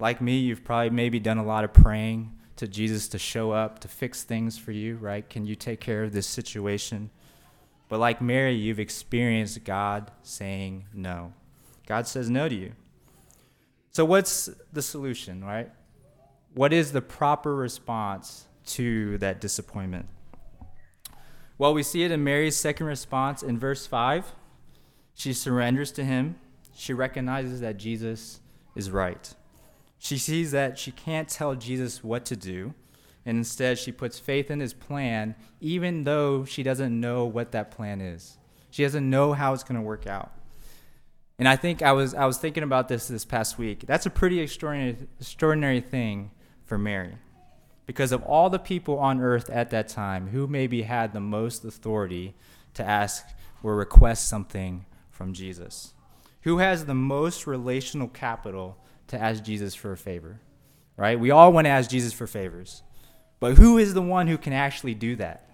Like 0.00 0.20
me, 0.20 0.38
you've 0.38 0.64
probably 0.64 0.90
maybe 0.90 1.18
done 1.18 1.38
a 1.38 1.44
lot 1.44 1.64
of 1.64 1.72
praying 1.72 2.32
to 2.56 2.68
Jesus 2.68 3.08
to 3.08 3.18
show 3.18 3.50
up, 3.50 3.80
to 3.80 3.88
fix 3.88 4.22
things 4.22 4.56
for 4.56 4.72
you, 4.72 4.96
right? 4.96 5.28
Can 5.28 5.44
you 5.44 5.54
take 5.54 5.80
care 5.80 6.04
of 6.04 6.12
this 6.12 6.26
situation? 6.26 7.10
But 7.88 7.98
like 7.98 8.20
Mary, 8.20 8.54
you've 8.54 8.78
experienced 8.78 9.64
God 9.64 10.10
saying 10.22 10.86
no. 10.92 11.32
God 11.86 12.06
says 12.06 12.28
no 12.28 12.48
to 12.48 12.54
you. 12.54 12.72
So, 13.90 14.04
what's 14.04 14.50
the 14.72 14.82
solution, 14.82 15.44
right? 15.44 15.70
What 16.54 16.72
is 16.72 16.92
the 16.92 17.00
proper 17.00 17.54
response 17.54 18.44
to 18.66 19.18
that 19.18 19.40
disappointment? 19.40 20.06
Well, 21.56 21.74
we 21.74 21.82
see 21.82 22.04
it 22.04 22.12
in 22.12 22.22
Mary's 22.22 22.56
second 22.56 22.86
response 22.86 23.42
in 23.42 23.58
verse 23.58 23.86
5. 23.86 24.32
She 25.14 25.32
surrenders 25.32 25.90
to 25.92 26.04
him. 26.04 26.36
She 26.74 26.92
recognizes 26.92 27.60
that 27.62 27.78
Jesus 27.78 28.40
is 28.76 28.90
right. 28.90 29.34
She 29.98 30.18
sees 30.18 30.52
that 30.52 30.78
she 30.78 30.92
can't 30.92 31.28
tell 31.28 31.54
Jesus 31.54 32.04
what 32.04 32.24
to 32.26 32.36
do, 32.36 32.74
and 33.26 33.36
instead 33.36 33.78
she 33.78 33.92
puts 33.92 34.18
faith 34.18 34.50
in 34.50 34.60
his 34.60 34.72
plan, 34.72 35.34
even 35.60 36.04
though 36.04 36.44
she 36.44 36.62
doesn't 36.62 36.98
know 36.98 37.24
what 37.24 37.52
that 37.52 37.70
plan 37.70 38.00
is. 38.00 38.38
She 38.70 38.82
doesn't 38.82 39.08
know 39.08 39.32
how 39.32 39.52
it's 39.52 39.64
going 39.64 39.76
to 39.76 39.82
work 39.82 40.06
out. 40.06 40.32
And 41.38 41.48
I 41.48 41.56
think 41.56 41.82
I 41.82 41.92
was, 41.92 42.14
I 42.14 42.26
was 42.26 42.38
thinking 42.38 42.62
about 42.62 42.88
this 42.88 43.08
this 43.08 43.24
past 43.24 43.58
week. 43.58 43.84
That's 43.86 44.06
a 44.06 44.10
pretty 44.10 44.40
extraordinary, 44.40 44.96
extraordinary 45.20 45.80
thing 45.80 46.30
for 46.64 46.78
Mary. 46.78 47.16
Because 47.86 48.12
of 48.12 48.22
all 48.24 48.50
the 48.50 48.58
people 48.58 48.98
on 48.98 49.20
earth 49.20 49.48
at 49.48 49.70
that 49.70 49.88
time, 49.88 50.28
who 50.28 50.46
maybe 50.46 50.82
had 50.82 51.12
the 51.12 51.20
most 51.20 51.64
authority 51.64 52.34
to 52.74 52.84
ask 52.84 53.24
or 53.62 53.76
request 53.76 54.28
something 54.28 54.84
from 55.10 55.32
Jesus? 55.32 55.94
Who 56.42 56.58
has 56.58 56.84
the 56.84 56.94
most 56.94 57.46
relational 57.46 58.08
capital 58.08 58.76
to 59.08 59.20
ask 59.20 59.42
Jesus 59.42 59.74
for 59.74 59.92
a 59.92 59.96
favor, 59.96 60.40
right? 60.96 61.18
We 61.18 61.30
all 61.30 61.52
want 61.52 61.66
to 61.66 61.70
ask 61.70 61.90
Jesus 61.90 62.12
for 62.12 62.26
favors. 62.26 62.82
But 63.40 63.56
who 63.56 63.78
is 63.78 63.94
the 63.94 64.02
one 64.02 64.26
who 64.26 64.38
can 64.38 64.52
actually 64.52 64.94
do 64.94 65.16
that 65.16 65.48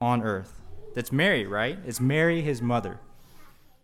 on 0.00 0.22
earth? 0.22 0.60
That's 0.94 1.12
Mary, 1.12 1.46
right? 1.46 1.78
It's 1.86 2.00
Mary, 2.00 2.40
his 2.40 2.62
mother. 2.62 2.98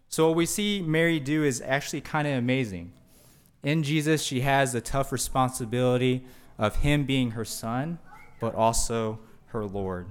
So, 0.08 0.28
what 0.28 0.36
we 0.36 0.46
see 0.46 0.80
Mary 0.80 1.18
do 1.18 1.42
is 1.42 1.60
actually 1.60 2.00
kind 2.00 2.28
of 2.28 2.34
amazing. 2.34 2.92
In 3.62 3.82
Jesus, 3.82 4.22
she 4.22 4.42
has 4.42 4.72
the 4.72 4.80
tough 4.80 5.10
responsibility 5.10 6.24
of 6.58 6.76
him 6.76 7.04
being 7.04 7.32
her 7.32 7.44
son, 7.44 7.98
but 8.40 8.54
also 8.54 9.18
her 9.46 9.64
Lord. 9.64 10.08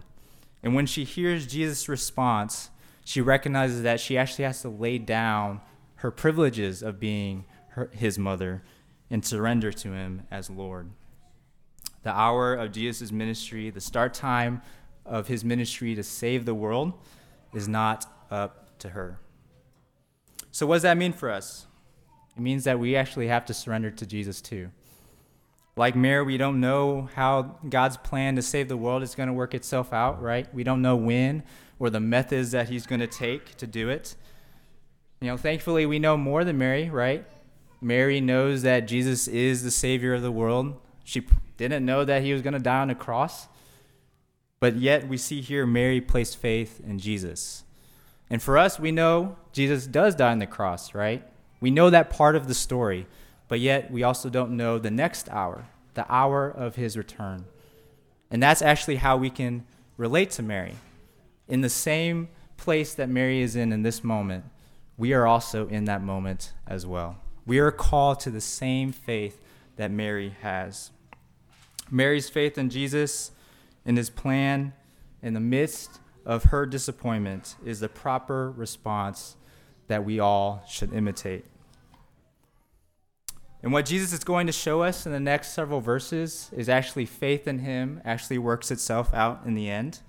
And 0.61 0.75
when 0.75 0.85
she 0.85 1.03
hears 1.03 1.45
Jesus' 1.45 1.87
response, 1.87 2.69
she 3.05 3.21
recognizes 3.21 3.83
that 3.83 3.99
she 3.99 4.17
actually 4.17 4.45
has 4.45 4.61
to 4.61 4.69
lay 4.69 4.97
down 4.97 5.61
her 5.95 6.11
privileges 6.11 6.81
of 6.81 6.99
being 6.99 7.45
her, 7.73 7.89
his 7.93 8.17
mother 8.17 8.63
and 9.09 9.23
surrender 9.23 9.71
to 9.71 9.91
him 9.91 10.23
as 10.31 10.49
Lord. 10.49 10.89
The 12.03 12.11
hour 12.11 12.53
of 12.53 12.71
Jesus' 12.71 13.11
ministry, 13.11 13.69
the 13.69 13.81
start 13.81 14.13
time 14.13 14.61
of 15.05 15.27
his 15.27 15.45
ministry 15.45 15.95
to 15.95 16.03
save 16.03 16.45
the 16.45 16.55
world, 16.55 16.93
is 17.53 17.67
not 17.67 18.05
up 18.31 18.79
to 18.79 18.89
her. 18.89 19.19
So, 20.51 20.65
what 20.65 20.75
does 20.75 20.81
that 20.83 20.97
mean 20.97 21.13
for 21.13 21.29
us? 21.29 21.67
It 22.35 22.41
means 22.41 22.63
that 22.63 22.79
we 22.79 22.95
actually 22.95 23.27
have 23.27 23.45
to 23.45 23.53
surrender 23.53 23.91
to 23.91 24.05
Jesus 24.05 24.41
too. 24.41 24.71
Like 25.75 25.95
Mary, 25.95 26.23
we 26.23 26.37
don't 26.37 26.59
know 26.59 27.09
how 27.15 27.57
God's 27.67 27.97
plan 27.97 28.35
to 28.35 28.41
save 28.41 28.67
the 28.67 28.77
world 28.77 29.01
is 29.01 29.15
going 29.15 29.27
to 29.27 29.33
work 29.33 29.53
itself 29.53 29.91
out, 29.93 30.21
right? 30.21 30.51
We 30.53 30.63
don't 30.63 30.81
know 30.81 30.95
when 30.95 31.43
or 31.79 31.89
the 31.89 31.99
methods 31.99 32.51
that 32.51 32.69
he's 32.69 32.85
going 32.85 33.01
to 33.01 33.07
take 33.07 33.55
to 33.57 33.67
do 33.67 33.89
it. 33.89 34.15
You 35.21 35.29
know, 35.29 35.37
thankfully, 35.37 35.85
we 35.85 35.99
know 35.99 36.17
more 36.17 36.43
than 36.43 36.57
Mary, 36.57 36.89
right? 36.89 37.25
Mary 37.83 38.21
knows 38.21 38.61
that 38.61 38.87
Jesus 38.87 39.27
is 39.27 39.63
the 39.63 39.71
Savior 39.71 40.13
of 40.13 40.21
the 40.21 40.31
world. 40.31 40.79
She 41.03 41.25
didn't 41.57 41.85
know 41.85 42.05
that 42.05 42.23
he 42.23 42.33
was 42.33 42.41
going 42.41 42.53
to 42.53 42.59
die 42.59 42.79
on 42.79 42.89
a 42.89 42.95
cross. 42.95 43.47
But 44.59 44.77
yet, 44.77 45.07
we 45.07 45.17
see 45.17 45.41
here 45.41 45.65
Mary 45.65 45.99
placed 45.99 46.37
faith 46.37 46.79
in 46.85 46.97
Jesus. 46.97 47.63
And 48.29 48.41
for 48.41 48.57
us, 48.57 48.79
we 48.79 48.91
know 48.91 49.35
Jesus 49.51 49.85
does 49.85 50.15
die 50.15 50.31
on 50.31 50.39
the 50.39 50.47
cross, 50.47 50.95
right? 50.95 51.23
We 51.59 51.69
know 51.69 51.89
that 51.89 52.09
part 52.09 52.35
of 52.35 52.47
the 52.47 52.53
story. 52.53 53.05
But 53.47 53.59
yet, 53.59 53.91
we 53.91 54.03
also 54.03 54.29
don't 54.29 54.55
know 54.57 54.79
the 54.79 54.89
next 54.89 55.29
hour, 55.29 55.67
the 55.93 56.11
hour 56.11 56.49
of 56.49 56.75
his 56.75 56.97
return. 56.97 57.45
And 58.31 58.41
that's 58.41 58.61
actually 58.61 58.95
how 58.95 59.17
we 59.17 59.29
can 59.29 59.65
relate 59.97 60.31
to 60.31 60.43
Mary. 60.43 60.75
In 61.47 61.61
the 61.61 61.69
same 61.69 62.29
place 62.57 62.93
that 62.95 63.09
Mary 63.09 63.41
is 63.41 63.55
in 63.55 63.71
in 63.73 63.83
this 63.83 64.03
moment, 64.03 64.45
we 64.97 65.13
are 65.13 65.27
also 65.27 65.67
in 65.67 65.85
that 65.85 66.01
moment 66.01 66.53
as 66.65 66.85
well. 66.85 67.17
We 67.45 67.59
are 67.59 67.71
called 67.71 68.19
to 68.21 68.31
the 68.31 68.41
same 68.41 68.91
faith 68.91 69.39
that 69.75 69.91
Mary 69.91 70.35
has. 70.41 70.91
Mary's 71.91 72.29
faith 72.29 72.57
in 72.57 72.69
Jesus 72.69 73.31
and 73.85 73.97
his 73.97 74.09
plan 74.09 74.73
in 75.21 75.33
the 75.33 75.39
midst 75.39 75.99
of 76.25 76.45
her 76.45 76.65
disappointment 76.65 77.55
is 77.65 77.79
the 77.79 77.89
proper 77.89 78.51
response 78.51 79.35
that 79.87 80.05
we 80.05 80.19
all 80.19 80.63
should 80.67 80.93
imitate. 80.93 81.45
And 83.61 83.71
what 83.71 83.85
Jesus 83.85 84.11
is 84.11 84.23
going 84.23 84.47
to 84.47 84.53
show 84.53 84.81
us 84.81 85.05
in 85.05 85.11
the 85.11 85.19
next 85.19 85.53
several 85.53 85.79
verses 85.79 86.49
is 86.53 86.67
actually 86.67 87.05
faith 87.05 87.47
in 87.47 87.59
him 87.59 88.01
actually 88.03 88.37
works 88.37 88.71
itself 88.71 89.13
out 89.13 89.41
in 89.45 89.55
the 89.55 89.69
end. 89.69 89.99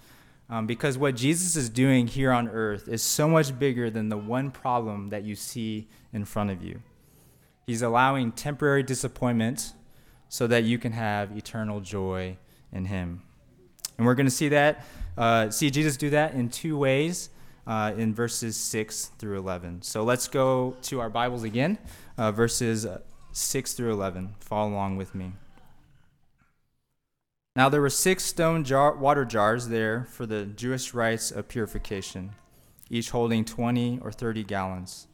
Um, 0.50 0.66
because 0.66 0.98
what 0.98 1.14
Jesus 1.16 1.56
is 1.56 1.68
doing 1.70 2.06
here 2.06 2.30
on 2.30 2.48
earth 2.48 2.88
is 2.88 3.02
so 3.02 3.28
much 3.28 3.58
bigger 3.58 3.90
than 3.90 4.08
the 4.08 4.16
one 4.16 4.50
problem 4.50 5.08
that 5.08 5.22
you 5.22 5.34
see 5.36 5.88
in 6.12 6.24
front 6.24 6.50
of 6.50 6.62
you. 6.62 6.82
He's 7.66 7.82
allowing 7.82 8.32
temporary 8.32 8.82
disappointment 8.82 9.72
so 10.28 10.46
that 10.46 10.64
you 10.64 10.78
can 10.78 10.92
have 10.92 11.36
eternal 11.36 11.80
joy 11.80 12.36
in 12.72 12.86
Him. 12.86 13.22
And 13.96 14.06
we're 14.06 14.14
going 14.14 14.26
to 14.26 14.32
see 14.32 14.48
that, 14.48 14.84
uh, 15.16 15.50
see 15.50 15.70
Jesus 15.70 15.96
do 15.96 16.10
that 16.10 16.34
in 16.34 16.48
two 16.48 16.76
ways 16.76 17.30
uh, 17.66 17.92
in 17.96 18.14
verses 18.14 18.56
6 18.56 19.12
through 19.18 19.38
11. 19.38 19.82
So 19.82 20.02
let's 20.02 20.28
go 20.28 20.76
to 20.82 21.00
our 21.00 21.08
Bibles 21.08 21.44
again, 21.44 21.78
uh, 22.18 22.32
verses 22.32 22.86
6 23.32 23.72
through 23.74 23.92
11. 23.92 24.34
Follow 24.40 24.70
along 24.70 24.96
with 24.96 25.14
me. 25.14 25.32
Now 27.56 27.68
there 27.68 27.80
were 27.80 27.90
six 27.90 28.24
stone 28.24 28.64
jar- 28.64 28.96
water 28.96 29.24
jars 29.24 29.68
there 29.68 30.08
for 30.10 30.26
the 30.26 30.44
Jewish 30.44 30.92
rites 30.92 31.30
of 31.30 31.46
purification, 31.46 32.32
each 32.90 33.10
holding 33.10 33.44
20 33.44 34.00
or 34.02 34.10
30 34.10 34.42
gallons. 34.42 35.06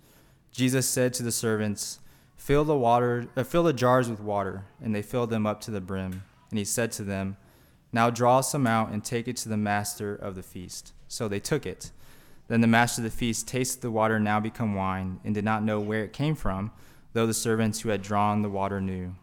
Jesus 0.50 0.88
said 0.88 1.12
to 1.14 1.22
the 1.22 1.32
servants, 1.32 1.98
Fill 2.40 2.64
the 2.64 2.74
water, 2.74 3.28
uh, 3.36 3.44
fill 3.44 3.64
the 3.64 3.74
jars 3.74 4.08
with 4.08 4.18
water, 4.18 4.64
and 4.82 4.94
they 4.94 5.02
filled 5.02 5.28
them 5.28 5.46
up 5.46 5.60
to 5.60 5.70
the 5.70 5.80
brim. 5.80 6.22
And 6.48 6.58
he 6.58 6.64
said 6.64 6.90
to 6.92 7.04
them, 7.04 7.36
Now 7.92 8.08
draw 8.08 8.40
some 8.40 8.66
out 8.66 8.90
and 8.90 9.04
take 9.04 9.28
it 9.28 9.36
to 9.36 9.50
the 9.50 9.58
master 9.58 10.14
of 10.14 10.36
the 10.36 10.42
feast. 10.42 10.94
So 11.06 11.28
they 11.28 11.38
took 11.38 11.66
it. 11.66 11.90
Then 12.48 12.62
the 12.62 12.66
master 12.66 13.02
of 13.02 13.04
the 13.04 13.16
feast 13.16 13.46
tasted 13.46 13.82
the 13.82 13.90
water 13.90 14.18
now 14.18 14.40
become 14.40 14.74
wine, 14.74 15.20
and 15.22 15.34
did 15.34 15.44
not 15.44 15.62
know 15.62 15.80
where 15.80 16.02
it 16.02 16.14
came 16.14 16.34
from, 16.34 16.72
though 17.12 17.26
the 17.26 17.34
servants 17.34 17.80
who 17.80 17.90
had 17.90 18.00
drawn 18.00 18.40
the 18.40 18.48
water 18.48 18.80
knew. 18.80 19.16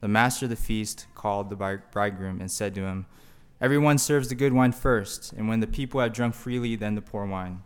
The 0.00 0.08
master 0.08 0.46
of 0.46 0.50
the 0.50 0.56
feast 0.56 1.06
called 1.14 1.50
the 1.50 1.78
bridegroom 1.92 2.40
and 2.40 2.50
said 2.50 2.74
to 2.76 2.86
him, 2.86 3.04
Everyone 3.60 3.98
serves 3.98 4.30
the 4.30 4.34
good 4.34 4.54
wine 4.54 4.72
first, 4.72 5.34
and 5.34 5.46
when 5.46 5.60
the 5.60 5.66
people 5.66 6.00
have 6.00 6.14
drunk 6.14 6.34
freely, 6.34 6.74
then 6.76 6.94
the 6.94 7.02
poor 7.02 7.26
wine. 7.26 7.62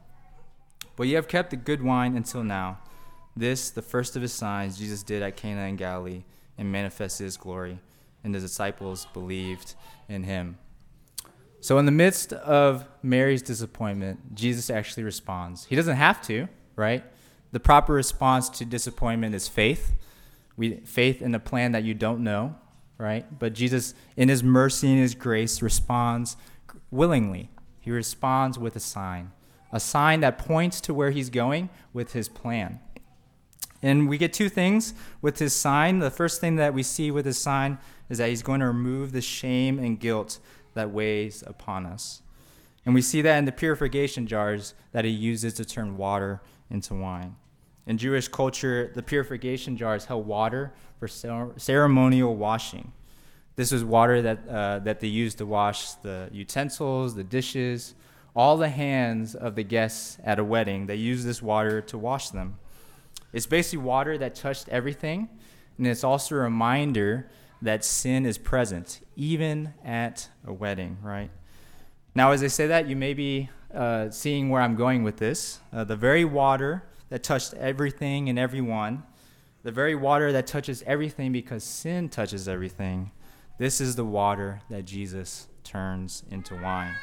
But 0.96 1.06
you 1.06 1.14
have 1.14 1.28
kept 1.28 1.50
the 1.50 1.56
good 1.56 1.80
wine 1.80 2.16
until 2.16 2.42
now. 2.42 2.78
This, 3.36 3.70
the 3.70 3.82
first 3.82 4.16
of 4.16 4.22
his 4.22 4.32
signs, 4.32 4.78
Jesus 4.78 5.02
did 5.02 5.22
at 5.22 5.36
Cana 5.36 5.66
in 5.66 5.76
Galilee 5.76 6.24
and 6.56 6.72
manifested 6.72 7.24
his 7.24 7.36
glory, 7.36 7.78
and 8.24 8.34
the 8.34 8.40
disciples 8.40 9.06
believed 9.12 9.74
in 10.08 10.22
him. 10.22 10.58
So, 11.60 11.78
in 11.78 11.84
the 11.84 11.92
midst 11.92 12.32
of 12.32 12.86
Mary's 13.02 13.42
disappointment, 13.42 14.34
Jesus 14.34 14.70
actually 14.70 15.02
responds. 15.02 15.66
He 15.66 15.76
doesn't 15.76 15.96
have 15.96 16.22
to, 16.22 16.48
right? 16.76 17.04
The 17.52 17.60
proper 17.60 17.92
response 17.92 18.48
to 18.50 18.64
disappointment 18.64 19.34
is 19.34 19.48
faith. 19.48 19.94
We 20.56 20.76
faith 20.76 21.20
in 21.20 21.34
a 21.34 21.40
plan 21.40 21.72
that 21.72 21.84
you 21.84 21.92
don't 21.92 22.20
know, 22.20 22.56
right? 22.98 23.38
But 23.38 23.52
Jesus, 23.52 23.94
in 24.16 24.28
his 24.28 24.42
mercy 24.42 24.88
and 24.88 25.00
his 25.00 25.14
grace, 25.14 25.60
responds 25.60 26.36
willingly. 26.90 27.50
He 27.80 27.90
responds 27.90 28.58
with 28.58 28.76
a 28.76 28.80
sign, 28.80 29.32
a 29.72 29.80
sign 29.80 30.20
that 30.20 30.38
points 30.38 30.80
to 30.82 30.94
where 30.94 31.10
he's 31.10 31.30
going 31.30 31.68
with 31.92 32.12
his 32.12 32.28
plan. 32.28 32.80
And 33.82 34.08
we 34.08 34.18
get 34.18 34.32
two 34.32 34.48
things 34.48 34.94
with 35.20 35.38
his 35.38 35.54
sign. 35.54 35.98
The 35.98 36.10
first 36.10 36.40
thing 36.40 36.56
that 36.56 36.74
we 36.74 36.82
see 36.82 37.10
with 37.10 37.26
his 37.26 37.38
sign 37.38 37.78
is 38.08 38.18
that 38.18 38.28
he's 38.28 38.42
going 38.42 38.60
to 38.60 38.66
remove 38.66 39.12
the 39.12 39.20
shame 39.20 39.78
and 39.78 39.98
guilt 39.98 40.38
that 40.74 40.90
weighs 40.90 41.42
upon 41.46 41.86
us. 41.86 42.22
And 42.84 42.94
we 42.94 43.02
see 43.02 43.20
that 43.22 43.38
in 43.38 43.44
the 43.44 43.52
purification 43.52 44.26
jars 44.26 44.74
that 44.92 45.04
he 45.04 45.10
uses 45.10 45.54
to 45.54 45.64
turn 45.64 45.96
water 45.96 46.40
into 46.70 46.94
wine. 46.94 47.36
In 47.86 47.98
Jewish 47.98 48.28
culture, 48.28 48.92
the 48.94 49.02
purification 49.02 49.76
jars 49.76 50.06
held 50.06 50.26
water 50.26 50.72
for 50.98 51.08
ceremonial 51.08 52.36
washing. 52.36 52.92
This 53.56 53.72
was 53.72 53.84
water 53.84 54.22
that, 54.22 54.48
uh, 54.48 54.78
that 54.80 55.00
they 55.00 55.08
used 55.08 55.38
to 55.38 55.46
wash 55.46 55.92
the 55.94 56.28
utensils, 56.32 57.14
the 57.14 57.24
dishes, 57.24 57.94
all 58.34 58.56
the 58.56 58.68
hands 58.68 59.34
of 59.34 59.54
the 59.54 59.62
guests 59.62 60.18
at 60.22 60.38
a 60.38 60.44
wedding. 60.44 60.86
They 60.86 60.96
used 60.96 61.26
this 61.26 61.40
water 61.40 61.80
to 61.82 61.98
wash 61.98 62.30
them. 62.30 62.58
It's 63.36 63.44
basically 63.44 63.84
water 63.84 64.16
that 64.16 64.34
touched 64.34 64.66
everything, 64.70 65.28
and 65.76 65.86
it's 65.86 66.02
also 66.02 66.36
a 66.36 66.38
reminder 66.38 67.28
that 67.60 67.84
sin 67.84 68.24
is 68.24 68.38
present, 68.38 69.00
even 69.14 69.74
at 69.84 70.30
a 70.46 70.54
wedding, 70.54 70.96
right? 71.02 71.30
Now, 72.14 72.30
as 72.30 72.42
I 72.42 72.46
say 72.46 72.66
that, 72.68 72.88
you 72.88 72.96
may 72.96 73.12
be 73.12 73.50
uh, 73.74 74.08
seeing 74.08 74.48
where 74.48 74.62
I'm 74.62 74.74
going 74.74 75.02
with 75.02 75.18
this. 75.18 75.60
Uh, 75.70 75.84
the 75.84 75.96
very 75.96 76.24
water 76.24 76.84
that 77.10 77.22
touched 77.22 77.52
everything 77.52 78.30
and 78.30 78.38
everyone, 78.38 79.02
the 79.64 79.70
very 79.70 79.94
water 79.94 80.32
that 80.32 80.46
touches 80.46 80.82
everything 80.86 81.30
because 81.30 81.62
sin 81.62 82.08
touches 82.08 82.48
everything, 82.48 83.10
this 83.58 83.82
is 83.82 83.96
the 83.96 84.04
water 84.06 84.62
that 84.70 84.86
Jesus 84.86 85.46
turns 85.62 86.22
into 86.30 86.54
wine. 86.62 86.94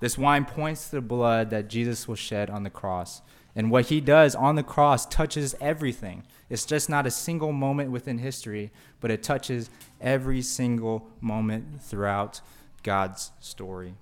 This 0.00 0.16
wine 0.16 0.46
points 0.46 0.88
to 0.88 0.96
the 0.96 1.02
blood 1.02 1.50
that 1.50 1.68
Jesus 1.68 2.08
will 2.08 2.14
shed 2.14 2.48
on 2.48 2.62
the 2.62 2.70
cross. 2.70 3.20
And 3.54 3.70
what 3.70 3.86
he 3.86 4.00
does 4.00 4.34
on 4.34 4.54
the 4.54 4.62
cross 4.62 5.06
touches 5.06 5.54
everything. 5.60 6.24
It's 6.48 6.64
just 6.64 6.88
not 6.88 7.06
a 7.06 7.10
single 7.10 7.52
moment 7.52 7.90
within 7.90 8.18
history, 8.18 8.70
but 9.00 9.10
it 9.10 9.22
touches 9.22 9.70
every 10.00 10.42
single 10.42 11.08
moment 11.20 11.82
throughout 11.82 12.40
God's 12.82 13.32
story. 13.40 13.94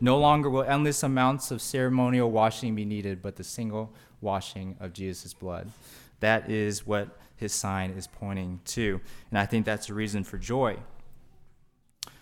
No 0.00 0.18
longer 0.18 0.50
will 0.50 0.62
endless 0.64 1.02
amounts 1.02 1.50
of 1.50 1.62
ceremonial 1.62 2.30
washing 2.30 2.74
be 2.74 2.84
needed, 2.84 3.22
but 3.22 3.36
the 3.36 3.44
single 3.44 3.92
washing 4.20 4.76
of 4.80 4.92
Jesus' 4.92 5.34
blood. 5.34 5.70
That 6.20 6.50
is 6.50 6.86
what 6.86 7.16
his 7.36 7.52
sign 7.52 7.90
is 7.90 8.06
pointing 8.06 8.60
to. 8.66 9.00
And 9.30 9.38
I 9.38 9.46
think 9.46 9.64
that's 9.64 9.88
a 9.88 9.94
reason 9.94 10.24
for 10.24 10.38
joy. 10.38 10.78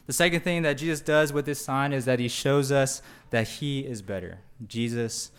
The 0.06 0.12
second 0.12 0.40
thing 0.40 0.62
that 0.62 0.74
Jesus 0.74 1.00
does 1.00 1.32
with 1.32 1.46
this 1.46 1.64
sign 1.64 1.92
is 1.92 2.04
that 2.06 2.18
he 2.18 2.28
shows 2.28 2.72
us 2.72 3.02
that 3.30 3.46
he 3.48 3.80
is 3.80 4.02
better. 4.02 4.38
Jesus 4.66 5.30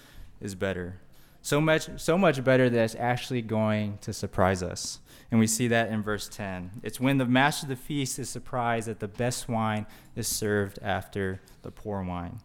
is 0.43 0.53
better. 0.53 0.99
So 1.41 1.59
much, 1.59 1.89
so 1.97 2.17
much 2.17 2.43
better 2.43 2.69
that 2.69 2.83
it's 2.83 2.95
actually 2.95 3.41
going 3.41 3.97
to 4.01 4.13
surprise 4.13 4.61
us. 4.61 4.99
And 5.31 5.39
we 5.39 5.47
see 5.47 5.67
that 5.69 5.89
in 5.89 6.03
verse 6.03 6.29
10. 6.29 6.81
It's 6.83 6.99
when 6.99 7.17
the 7.17 7.25
master 7.25 7.65
of 7.65 7.69
the 7.69 7.75
feast 7.75 8.19
is 8.19 8.29
surprised 8.29 8.87
that 8.87 8.99
the 8.99 9.07
best 9.07 9.49
wine 9.49 9.87
is 10.15 10.27
served 10.27 10.79
after 10.81 11.41
the 11.63 11.71
poor 11.71 12.03
wine. 12.03 12.39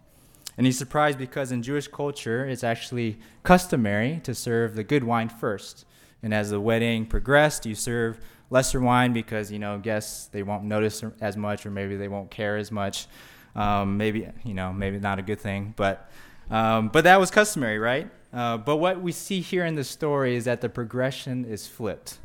And 0.57 0.67
he's 0.67 0.79
surprised 0.79 1.19
because 1.19 1.53
in 1.53 1.63
Jewish 1.63 1.87
culture, 1.87 2.45
it's 2.47 2.65
actually 2.65 3.19
customary 3.43 4.21
to 4.25 4.35
serve 4.35 4.75
the 4.75 4.85
good 4.85 5.05
wine 5.05 5.29
first. 5.29 5.85
And 6.23 6.35
as 6.35 6.51
the 6.51 6.61
wedding 6.61 7.07
progressed, 7.07 7.67
you 7.67 7.77
serve 7.77 8.19
lesser 8.51 8.81
wine 8.81 9.13
because, 9.13 9.53
you 9.53 9.61
know, 9.61 9.79
guests, 9.79 10.27
they 10.27 10.43
won't 10.43 10.65
notice 10.65 11.05
as 11.21 11.37
much 11.37 11.67
or 11.67 11.71
maybe 11.71 11.97
they 11.97 12.09
won't 12.09 12.31
care 12.31 12.57
as 12.57 12.73
much. 12.73 13.07
Um, 13.55 13.97
maybe, 13.97 14.29
you 14.45 14.55
know, 14.55 14.73
maybe 14.73 14.99
not 14.99 15.21
a 15.21 15.23
good 15.23 15.41
thing. 15.41 15.75
But, 15.77 16.11
um, 16.51 16.89
but 16.89 17.05
that 17.05 17.21
was 17.21 17.31
customary, 17.31 17.79
right? 17.79 18.11
Uh, 18.33 18.57
but 18.57 18.77
what 18.77 19.01
we 19.01 19.13
see 19.13 19.41
here 19.41 19.65
in 19.65 19.75
the 19.75 19.85
story 19.85 20.37
is 20.37 20.45
that 20.45 20.61
the 20.61 20.69
progression 20.69 21.45
is 21.45 21.67
flipped. 21.67 22.19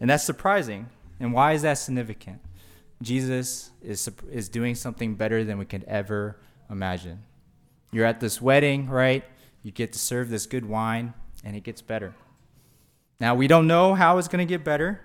And 0.00 0.08
that's 0.08 0.24
surprising. 0.24 0.88
And 1.20 1.32
why 1.32 1.52
is 1.52 1.62
that 1.62 1.74
significant? 1.74 2.40
Jesus 3.02 3.70
is, 3.82 4.08
is 4.30 4.48
doing 4.48 4.74
something 4.74 5.14
better 5.14 5.44
than 5.44 5.58
we 5.58 5.64
could 5.64 5.84
ever 5.84 6.38
imagine. 6.70 7.22
You're 7.92 8.06
at 8.06 8.20
this 8.20 8.40
wedding, 8.42 8.88
right? 8.88 9.24
You 9.62 9.70
get 9.70 9.92
to 9.92 9.98
serve 9.98 10.30
this 10.30 10.46
good 10.46 10.66
wine, 10.66 11.14
and 11.44 11.56
it 11.56 11.62
gets 11.62 11.80
better. 11.80 12.14
Now, 13.20 13.34
we 13.34 13.46
don't 13.46 13.66
know 13.66 13.94
how 13.94 14.18
it's 14.18 14.28
going 14.28 14.46
to 14.46 14.50
get 14.50 14.64
better, 14.64 15.00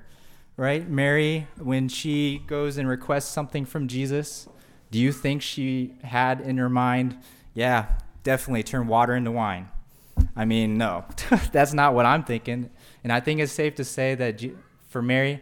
right? 0.57 0.87
Mary, 0.87 1.47
when 1.57 1.87
she 1.87 2.41
goes 2.45 2.77
and 2.77 2.87
requests 2.87 3.29
something 3.29 3.65
from 3.65 3.87
Jesus, 3.87 4.47
do 4.91 4.99
you 4.99 5.11
think 5.11 5.41
she 5.41 5.95
had 6.03 6.41
in 6.41 6.57
her 6.57 6.69
mind, 6.69 7.17
yeah, 7.53 7.93
definitely 8.23 8.63
turn 8.63 8.87
water 8.87 9.15
into 9.15 9.31
wine? 9.31 9.69
I 10.35 10.45
mean, 10.45 10.77
no, 10.77 11.05
that's 11.51 11.73
not 11.73 11.93
what 11.93 12.05
I'm 12.05 12.23
thinking. 12.23 12.69
And 13.03 13.11
I 13.11 13.19
think 13.19 13.39
it's 13.39 13.51
safe 13.51 13.75
to 13.75 13.83
say 13.83 14.15
that 14.15 14.43
for 14.89 15.01
Mary, 15.01 15.41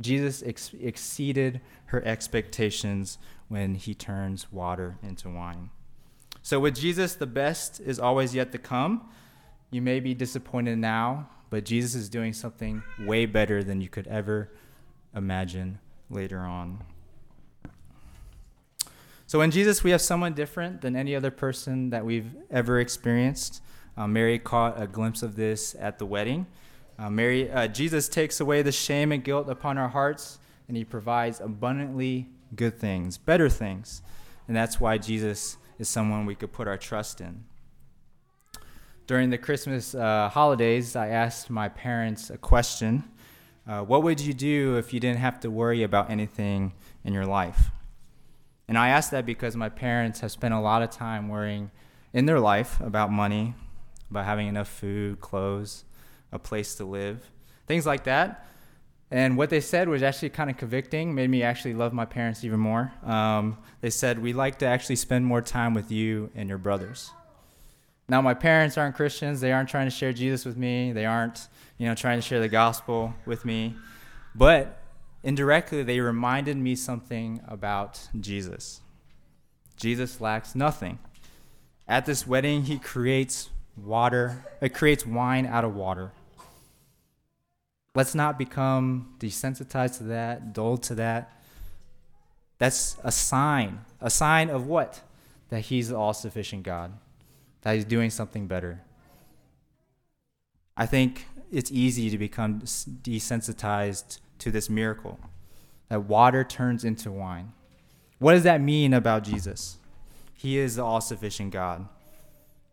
Jesus 0.00 0.42
ex- 0.44 0.72
exceeded 0.80 1.60
her 1.86 2.04
expectations 2.04 3.18
when 3.48 3.74
he 3.74 3.94
turns 3.94 4.52
water 4.52 4.98
into 5.02 5.28
wine. 5.28 5.70
So, 6.42 6.60
with 6.60 6.74
Jesus, 6.74 7.14
the 7.14 7.26
best 7.26 7.80
is 7.80 7.98
always 7.98 8.34
yet 8.34 8.52
to 8.52 8.58
come. 8.58 9.08
You 9.70 9.80
may 9.80 10.00
be 10.00 10.14
disappointed 10.14 10.78
now, 10.78 11.28
but 11.50 11.64
Jesus 11.64 11.94
is 11.94 12.08
doing 12.08 12.32
something 12.32 12.82
way 12.98 13.26
better 13.26 13.62
than 13.62 13.80
you 13.80 13.88
could 13.88 14.06
ever 14.08 14.50
imagine 15.14 15.78
later 16.10 16.40
on. 16.40 16.84
So, 19.34 19.40
in 19.40 19.50
Jesus, 19.50 19.82
we 19.82 19.90
have 19.90 20.00
someone 20.00 20.32
different 20.32 20.80
than 20.80 20.94
any 20.94 21.16
other 21.16 21.32
person 21.32 21.90
that 21.90 22.04
we've 22.04 22.30
ever 22.52 22.78
experienced. 22.78 23.60
Uh, 23.96 24.06
Mary 24.06 24.38
caught 24.38 24.80
a 24.80 24.86
glimpse 24.86 25.24
of 25.24 25.34
this 25.34 25.74
at 25.80 25.98
the 25.98 26.06
wedding. 26.06 26.46
Uh, 27.00 27.10
Mary, 27.10 27.50
uh, 27.50 27.66
Jesus 27.66 28.08
takes 28.08 28.38
away 28.38 28.62
the 28.62 28.70
shame 28.70 29.10
and 29.10 29.24
guilt 29.24 29.48
upon 29.48 29.76
our 29.76 29.88
hearts, 29.88 30.38
and 30.68 30.76
he 30.76 30.84
provides 30.84 31.40
abundantly 31.40 32.28
good 32.54 32.78
things, 32.78 33.18
better 33.18 33.48
things. 33.48 34.02
And 34.46 34.56
that's 34.56 34.78
why 34.78 34.98
Jesus 34.98 35.56
is 35.80 35.88
someone 35.88 36.26
we 36.26 36.36
could 36.36 36.52
put 36.52 36.68
our 36.68 36.78
trust 36.78 37.20
in. 37.20 37.42
During 39.08 39.30
the 39.30 39.38
Christmas 39.38 39.96
uh, 39.96 40.28
holidays, 40.28 40.94
I 40.94 41.08
asked 41.08 41.50
my 41.50 41.68
parents 41.68 42.30
a 42.30 42.38
question 42.38 43.02
uh, 43.66 43.80
What 43.80 44.04
would 44.04 44.20
you 44.20 44.32
do 44.32 44.76
if 44.76 44.94
you 44.94 45.00
didn't 45.00 45.18
have 45.18 45.40
to 45.40 45.50
worry 45.50 45.82
about 45.82 46.08
anything 46.08 46.72
in 47.02 47.12
your 47.12 47.26
life? 47.26 47.72
And 48.68 48.78
I 48.78 48.88
asked 48.88 49.10
that 49.10 49.26
because 49.26 49.56
my 49.56 49.68
parents 49.68 50.20
have 50.20 50.30
spent 50.30 50.54
a 50.54 50.60
lot 50.60 50.82
of 50.82 50.90
time 50.90 51.28
worrying 51.28 51.70
in 52.12 52.26
their 52.26 52.40
life 52.40 52.80
about 52.80 53.10
money, 53.10 53.54
about 54.10 54.24
having 54.24 54.48
enough 54.48 54.68
food, 54.68 55.20
clothes, 55.20 55.84
a 56.32 56.38
place 56.38 56.74
to 56.76 56.84
live, 56.84 57.30
things 57.66 57.84
like 57.86 58.04
that. 58.04 58.46
And 59.10 59.36
what 59.36 59.50
they 59.50 59.60
said 59.60 59.88
was 59.88 60.02
actually 60.02 60.30
kind 60.30 60.50
of 60.50 60.56
convicting, 60.56 61.14
made 61.14 61.30
me 61.30 61.42
actually 61.42 61.74
love 61.74 61.92
my 61.92 62.04
parents 62.04 62.42
even 62.42 62.58
more. 62.58 62.92
Um, 63.04 63.58
they 63.80 63.90
said, 63.90 64.18
We 64.18 64.32
like 64.32 64.58
to 64.60 64.66
actually 64.66 64.96
spend 64.96 65.26
more 65.26 65.42
time 65.42 65.74
with 65.74 65.92
you 65.92 66.30
and 66.34 66.48
your 66.48 66.58
brothers. 66.58 67.10
Now, 68.08 68.20
my 68.20 68.34
parents 68.34 68.76
aren't 68.76 68.96
Christians. 68.96 69.40
They 69.40 69.52
aren't 69.52 69.68
trying 69.68 69.86
to 69.86 69.90
share 69.90 70.12
Jesus 70.12 70.44
with 70.44 70.56
me. 70.56 70.92
They 70.92 71.06
aren't, 71.06 71.48
you 71.78 71.86
know, 71.86 71.94
trying 71.94 72.18
to 72.18 72.22
share 72.22 72.40
the 72.40 72.48
gospel 72.48 73.14
with 73.24 73.44
me. 73.44 73.76
But 74.34 74.83
indirectly, 75.24 75.82
they 75.82 75.98
reminded 75.98 76.56
me 76.56 76.76
something 76.76 77.40
about 77.48 78.08
Jesus. 78.20 78.80
Jesus 79.76 80.20
lacks 80.20 80.54
nothing. 80.54 80.98
At 81.88 82.06
this 82.06 82.26
wedding, 82.26 82.64
he 82.64 82.78
creates 82.78 83.50
water, 83.76 84.44
it 84.60 84.72
creates 84.74 85.04
wine 85.04 85.46
out 85.46 85.64
of 85.64 85.74
water. 85.74 86.12
Let's 87.94 88.14
not 88.14 88.38
become 88.38 89.14
desensitized 89.18 89.98
to 89.98 90.04
that, 90.04 90.52
dulled 90.52 90.82
to 90.84 90.94
that. 90.96 91.40
That's 92.58 92.96
a 93.02 93.12
sign. 93.12 93.80
A 94.00 94.10
sign 94.10 94.50
of 94.50 94.66
what? 94.66 95.02
That 95.50 95.60
He's 95.60 95.88
the 95.88 95.96
all 95.96 96.14
sufficient 96.14 96.64
God, 96.64 96.92
that 97.62 97.74
He's 97.74 97.84
doing 97.84 98.10
something 98.10 98.46
better. 98.46 98.82
I 100.76 100.86
think 100.86 101.26
it's 101.52 101.70
easy 101.70 102.10
to 102.10 102.18
become 102.18 102.62
desensitized 102.62 104.18
to 104.38 104.50
this 104.50 104.68
miracle 104.68 105.18
that 105.88 106.04
water 106.04 106.44
turns 106.44 106.84
into 106.84 107.10
wine. 107.10 107.52
What 108.18 108.32
does 108.32 108.42
that 108.44 108.60
mean 108.60 108.94
about 108.94 109.24
Jesus? 109.24 109.78
He 110.34 110.58
is 110.58 110.76
the 110.76 110.84
all 110.84 111.00
sufficient 111.00 111.52
God. 111.52 111.88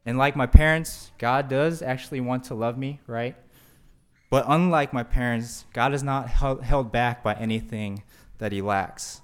And 0.06 0.18
like 0.18 0.36
my 0.36 0.48
parents, 0.48 1.12
God 1.18 1.48
does 1.48 1.82
actually 1.82 2.22
want 2.22 2.46
to 2.46 2.56
love 2.56 2.78
me, 2.78 3.00
right? 3.06 3.36
But 4.30 4.46
unlike 4.48 4.94
my 4.94 5.04
parents, 5.04 5.66
God 5.74 5.94
is 5.94 6.04
not 6.04 6.30
held 6.30 6.92
back 6.92 7.22
by 7.22 7.36
anything 7.36 8.04
that 8.38 8.52
he 8.52 8.62
lacks. 8.62 9.22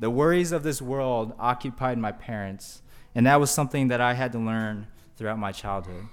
The 0.00 0.10
worries 0.10 0.50
of 0.50 0.62
this 0.62 0.82
world 0.82 1.34
occupied 1.38 1.98
my 1.98 2.12
parents, 2.12 2.82
and 3.14 3.26
that 3.26 3.38
was 3.38 3.50
something 3.50 3.88
that 3.88 4.00
I 4.00 4.14
had 4.14 4.32
to 4.32 4.38
learn 4.38 4.88
throughout 5.16 5.38
my 5.38 5.52
childhood. 5.52 6.06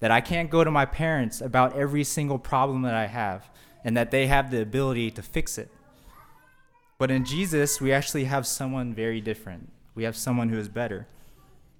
That 0.00 0.10
I 0.10 0.20
can't 0.20 0.50
go 0.50 0.64
to 0.64 0.70
my 0.70 0.84
parents 0.86 1.40
about 1.40 1.76
every 1.76 2.04
single 2.04 2.38
problem 2.38 2.82
that 2.82 2.94
I 2.94 3.06
have. 3.06 3.48
And 3.84 3.96
that 3.96 4.10
they 4.10 4.26
have 4.26 4.50
the 4.50 4.62
ability 4.62 5.10
to 5.12 5.22
fix 5.22 5.58
it. 5.58 5.70
But 6.98 7.10
in 7.10 7.24
Jesus, 7.24 7.80
we 7.80 7.92
actually 7.92 8.24
have 8.24 8.46
someone 8.46 8.94
very 8.94 9.20
different. 9.20 9.70
We 9.94 10.04
have 10.04 10.16
someone 10.16 10.48
who 10.48 10.58
is 10.58 10.68
better. 10.68 11.06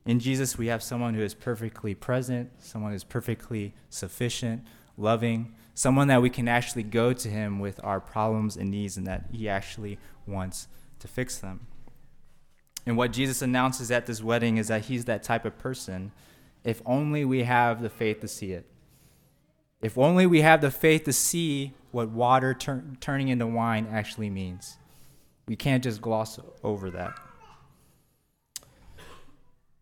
In 0.05 0.21
Jesus, 0.21 0.59
we 0.59 0.67
have 0.67 0.83
someone 0.83 1.15
who 1.15 1.23
is 1.23 1.35
perfectly 1.35 1.95
present, 1.95 2.51
someone 2.59 2.93
who 2.93 2.97
is 2.97 3.05
perfectly 3.05 3.75
sufficient, 3.89 4.63
loving, 4.99 5.55
someone 5.73 6.09
that 6.09 6.21
we 6.21 6.29
can 6.31 6.47
actually 6.47 6.83
go 6.83 7.13
to 7.13 7.29
him 7.29 7.59
with 7.59 7.81
our 7.83 8.01
problems 8.01 8.57
and 8.57 8.71
needs, 8.71 8.97
and 8.97 9.07
that 9.07 9.25
he 9.33 9.49
actually 9.49 9.99
wants 10.27 10.69
to 10.99 11.09
fix 11.09 11.39
them. 11.39 11.67
And 12.85 12.99
what 12.99 13.13
Jesus 13.13 13.41
announces 13.41 13.91
at 13.91 14.05
this 14.05 14.23
wedding 14.23 14.59
is 14.59 14.69
that 14.69 14.83
he's 14.85 15.07
that 15.07 15.23
type 15.23 15.47
of 15.47 15.59
person 15.59 16.13
if 16.65 16.81
only 16.87 17.25
we 17.25 17.45
have 17.45 17.83
the 17.83 17.91
faith 17.91 18.21
to 18.21 18.29
see 18.29 18.53
it. 18.53 18.67
If 19.85 19.99
only 19.99 20.25
we 20.25 20.41
have 20.41 20.63
the 20.63 20.71
faith 20.71 21.05
to 21.05 21.13
see 21.13 21.75
what 21.91 22.09
water 22.09 22.55
tur- 22.55 22.83
turning 23.01 23.29
into 23.29 23.47
wine 23.47 23.87
actually 23.93 24.31
means. 24.31 24.79
We 25.47 25.57
can't 25.57 25.85
just 25.85 26.01
gloss 26.01 26.41
over 26.63 26.91
that. 26.93 27.13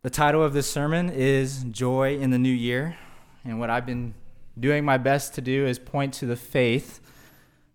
The 0.02 0.10
title 0.10 0.42
of 0.42 0.54
this 0.54 0.68
sermon 0.68 1.08
is 1.08 1.62
Joy 1.70 2.18
in 2.18 2.30
the 2.30 2.38
New 2.38 2.52
Year. 2.52 2.96
And 3.44 3.60
what 3.60 3.70
I've 3.70 3.86
been 3.86 4.14
doing 4.58 4.84
my 4.84 4.98
best 4.98 5.34
to 5.34 5.40
do 5.40 5.68
is 5.68 5.78
point 5.78 6.14
to 6.14 6.26
the 6.26 6.34
faith 6.34 6.98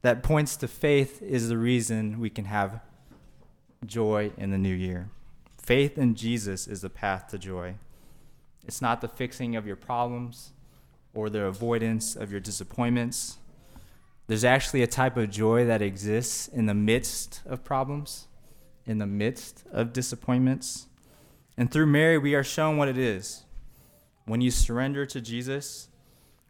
that 0.02 0.22
points 0.22 0.58
to 0.58 0.68
faith 0.68 1.22
is 1.22 1.48
the 1.48 1.58
reason 1.58 2.20
we 2.20 2.30
can 2.30 2.44
have 2.44 2.82
joy 3.86 4.34
in 4.38 4.52
the 4.52 4.58
new 4.58 4.76
year. 4.76 5.10
Faith 5.58 5.98
in 5.98 6.14
Jesus 6.14 6.68
is 6.68 6.82
the 6.82 6.90
path 6.90 7.30
to 7.30 7.38
joy. 7.38 7.76
It's 8.66 8.82
not 8.82 9.00
the 9.00 9.08
fixing 9.08 9.56
of 9.56 9.66
your 9.66 9.78
problems 9.78 10.52
or 11.18 11.32
the 11.32 11.44
avoidance 11.46 12.16
of 12.16 12.30
your 12.32 12.40
disappointments. 12.40 13.40
There's 14.28 14.44
actually 14.44 14.84
a 14.84 14.88
type 14.88 15.18
of 15.18 15.32
joy 15.32 15.66
that 15.66 15.82
exists 15.82 16.48
in 16.48 16.68
the 16.68 16.76
midst 16.76 17.42
of 17.44 17.64
problems, 17.64 18.28
in 18.86 19.00
the 19.00 19.08
midst 19.08 19.64
of 19.72 19.94
disappointments. 19.94 20.86
And 21.58 21.72
through 21.72 21.88
Mary, 21.88 22.20
we 22.20 22.36
are 22.36 22.44
shown 22.44 22.78
what 22.78 22.88
it 22.88 23.00
is. 23.00 23.46
When 24.26 24.42
you 24.42 24.52
surrender 24.52 25.08
to 25.08 25.20
Jesus, 25.20 25.90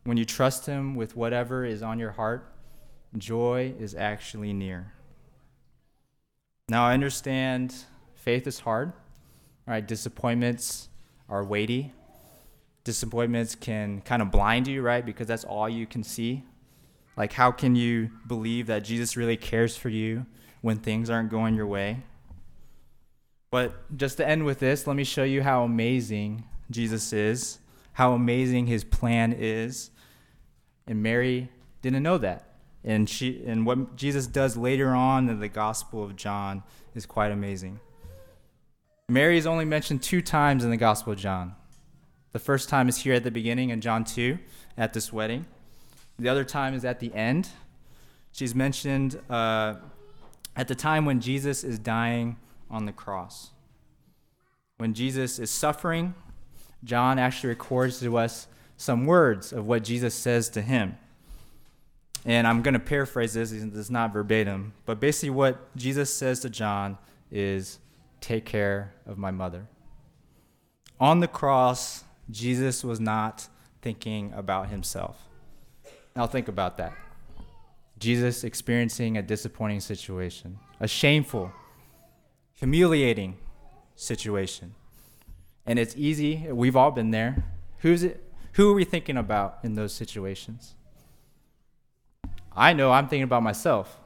when 0.03 0.17
you 0.17 0.25
trust 0.25 0.65
Him 0.65 0.95
with 0.95 1.15
whatever 1.15 1.63
is 1.63 1.81
on 1.81 1.97
your 1.97 2.11
heart, 2.11 2.53
joy 3.17 3.73
is 3.79 3.95
actually 3.95 4.51
near. 4.51 4.91
Now, 6.67 6.85
I 6.85 6.93
understand 6.93 7.73
faith 8.15 8.45
is 8.47 8.59
hard, 8.59 8.91
right? 9.65 9.87
Disappointments 9.87 10.89
are 11.29 11.45
weighty. 11.45 11.93
Disappointments 12.87 13.53
can 13.53 13.99
kind 13.99 14.21
of 14.21 14.31
blind 14.31 14.65
you, 14.65 14.81
right? 14.81 15.05
Because 15.05 15.27
that's 15.27 15.43
all 15.43 15.67
you 15.67 15.85
can 15.85 16.03
see. 16.03 16.45
Like, 17.17 17.33
how 17.33 17.51
can 17.51 17.75
you 17.75 18.11
believe 18.25 18.67
that 18.67 18.85
Jesus 18.85 19.17
really 19.17 19.35
cares 19.35 19.75
for 19.75 19.89
you 19.89 20.25
when 20.61 20.77
things 20.77 21.09
aren't 21.09 21.29
going 21.29 21.53
your 21.53 21.67
way? 21.67 22.03
But 23.51 23.97
just 23.97 24.15
to 24.17 24.25
end 24.25 24.45
with 24.45 24.59
this, 24.59 24.87
let 24.87 24.95
me 24.95 25.03
show 25.03 25.25
you 25.25 25.43
how 25.43 25.63
amazing 25.63 26.45
Jesus 26.71 27.11
is, 27.11 27.59
how 27.91 28.13
amazing 28.13 28.67
his 28.67 28.85
plan 28.85 29.35
is. 29.37 29.91
And 30.87 31.03
Mary 31.03 31.49
didn't 31.81 32.03
know 32.03 32.17
that. 32.19 32.53
And 32.85 33.09
she 33.09 33.43
and 33.45 33.65
what 33.65 33.97
Jesus 33.97 34.27
does 34.27 34.55
later 34.55 34.95
on 34.95 35.27
in 35.27 35.41
the 35.41 35.49
Gospel 35.49 36.05
of 36.05 36.15
John 36.15 36.63
is 36.95 37.05
quite 37.05 37.33
amazing. 37.33 37.81
Mary 39.09 39.37
is 39.37 39.45
only 39.45 39.65
mentioned 39.65 40.01
two 40.01 40.21
times 40.21 40.63
in 40.63 40.69
the 40.69 40.77
Gospel 40.77 41.11
of 41.11 41.19
John. 41.19 41.56
The 42.37 42.43
first 42.43 42.69
time 42.69 42.87
is 42.87 42.97
here 42.97 43.15
at 43.15 43.23
the 43.23 43.31
beginning 43.31 43.71
in 43.71 43.81
John 43.81 44.03
2 44.03 44.37
at 44.77 44.93
this 44.93 45.11
wedding. 45.11 45.47
The 46.19 46.29
other 46.29 46.43
time 46.43 46.75
is 46.75 46.85
at 46.85 46.99
the 46.99 47.11
end. 47.15 47.49
She's 48.31 48.53
mentioned 48.53 49.19
uh, 49.27 49.77
at 50.55 50.67
the 50.67 50.75
time 50.75 51.05
when 51.05 51.19
Jesus 51.19 51.63
is 51.63 51.79
dying 51.79 52.37
on 52.69 52.85
the 52.85 52.91
cross. 52.91 53.49
When 54.77 54.93
Jesus 54.93 55.39
is 55.39 55.49
suffering, 55.49 56.13
John 56.83 57.17
actually 57.17 57.49
records 57.49 57.99
to 58.01 58.17
us 58.17 58.45
some 58.77 59.07
words 59.07 59.51
of 59.51 59.65
what 59.65 59.83
Jesus 59.83 60.13
says 60.13 60.47
to 60.49 60.61
him. 60.61 60.95
And 62.23 62.45
I'm 62.45 62.61
going 62.61 62.75
to 62.75 62.79
paraphrase 62.79 63.33
this, 63.33 63.51
it's 63.51 63.89
not 63.89 64.13
verbatim, 64.13 64.73
but 64.85 64.99
basically 64.99 65.31
what 65.31 65.75
Jesus 65.75 66.13
says 66.13 66.41
to 66.41 66.51
John 66.51 66.99
is 67.31 67.79
take 68.21 68.45
care 68.45 68.93
of 69.07 69.17
my 69.17 69.31
mother. 69.31 69.65
On 70.99 71.19
the 71.19 71.27
cross, 71.27 72.03
Jesus 72.29 72.83
was 72.83 72.99
not 72.99 73.47
thinking 73.81 74.33
about 74.35 74.69
himself. 74.69 75.27
Now, 76.15 76.27
think 76.27 76.47
about 76.47 76.77
that. 76.77 76.93
Jesus 77.99 78.43
experiencing 78.43 79.17
a 79.17 79.21
disappointing 79.21 79.79
situation, 79.79 80.59
a 80.79 80.87
shameful, 80.87 81.51
humiliating 82.55 83.37
situation. 83.95 84.75
And 85.65 85.79
it's 85.79 85.95
easy, 85.97 86.47
we've 86.49 86.75
all 86.75 86.91
been 86.91 87.11
there. 87.11 87.43
Who's 87.79 88.03
it? 88.03 88.23
Who 88.53 88.71
are 88.71 88.73
we 88.73 88.85
thinking 88.85 89.17
about 89.17 89.59
in 89.63 89.75
those 89.75 89.93
situations? 89.93 90.75
I 92.55 92.73
know 92.73 92.91
I'm 92.91 93.07
thinking 93.07 93.23
about 93.23 93.43
myself. 93.43 93.99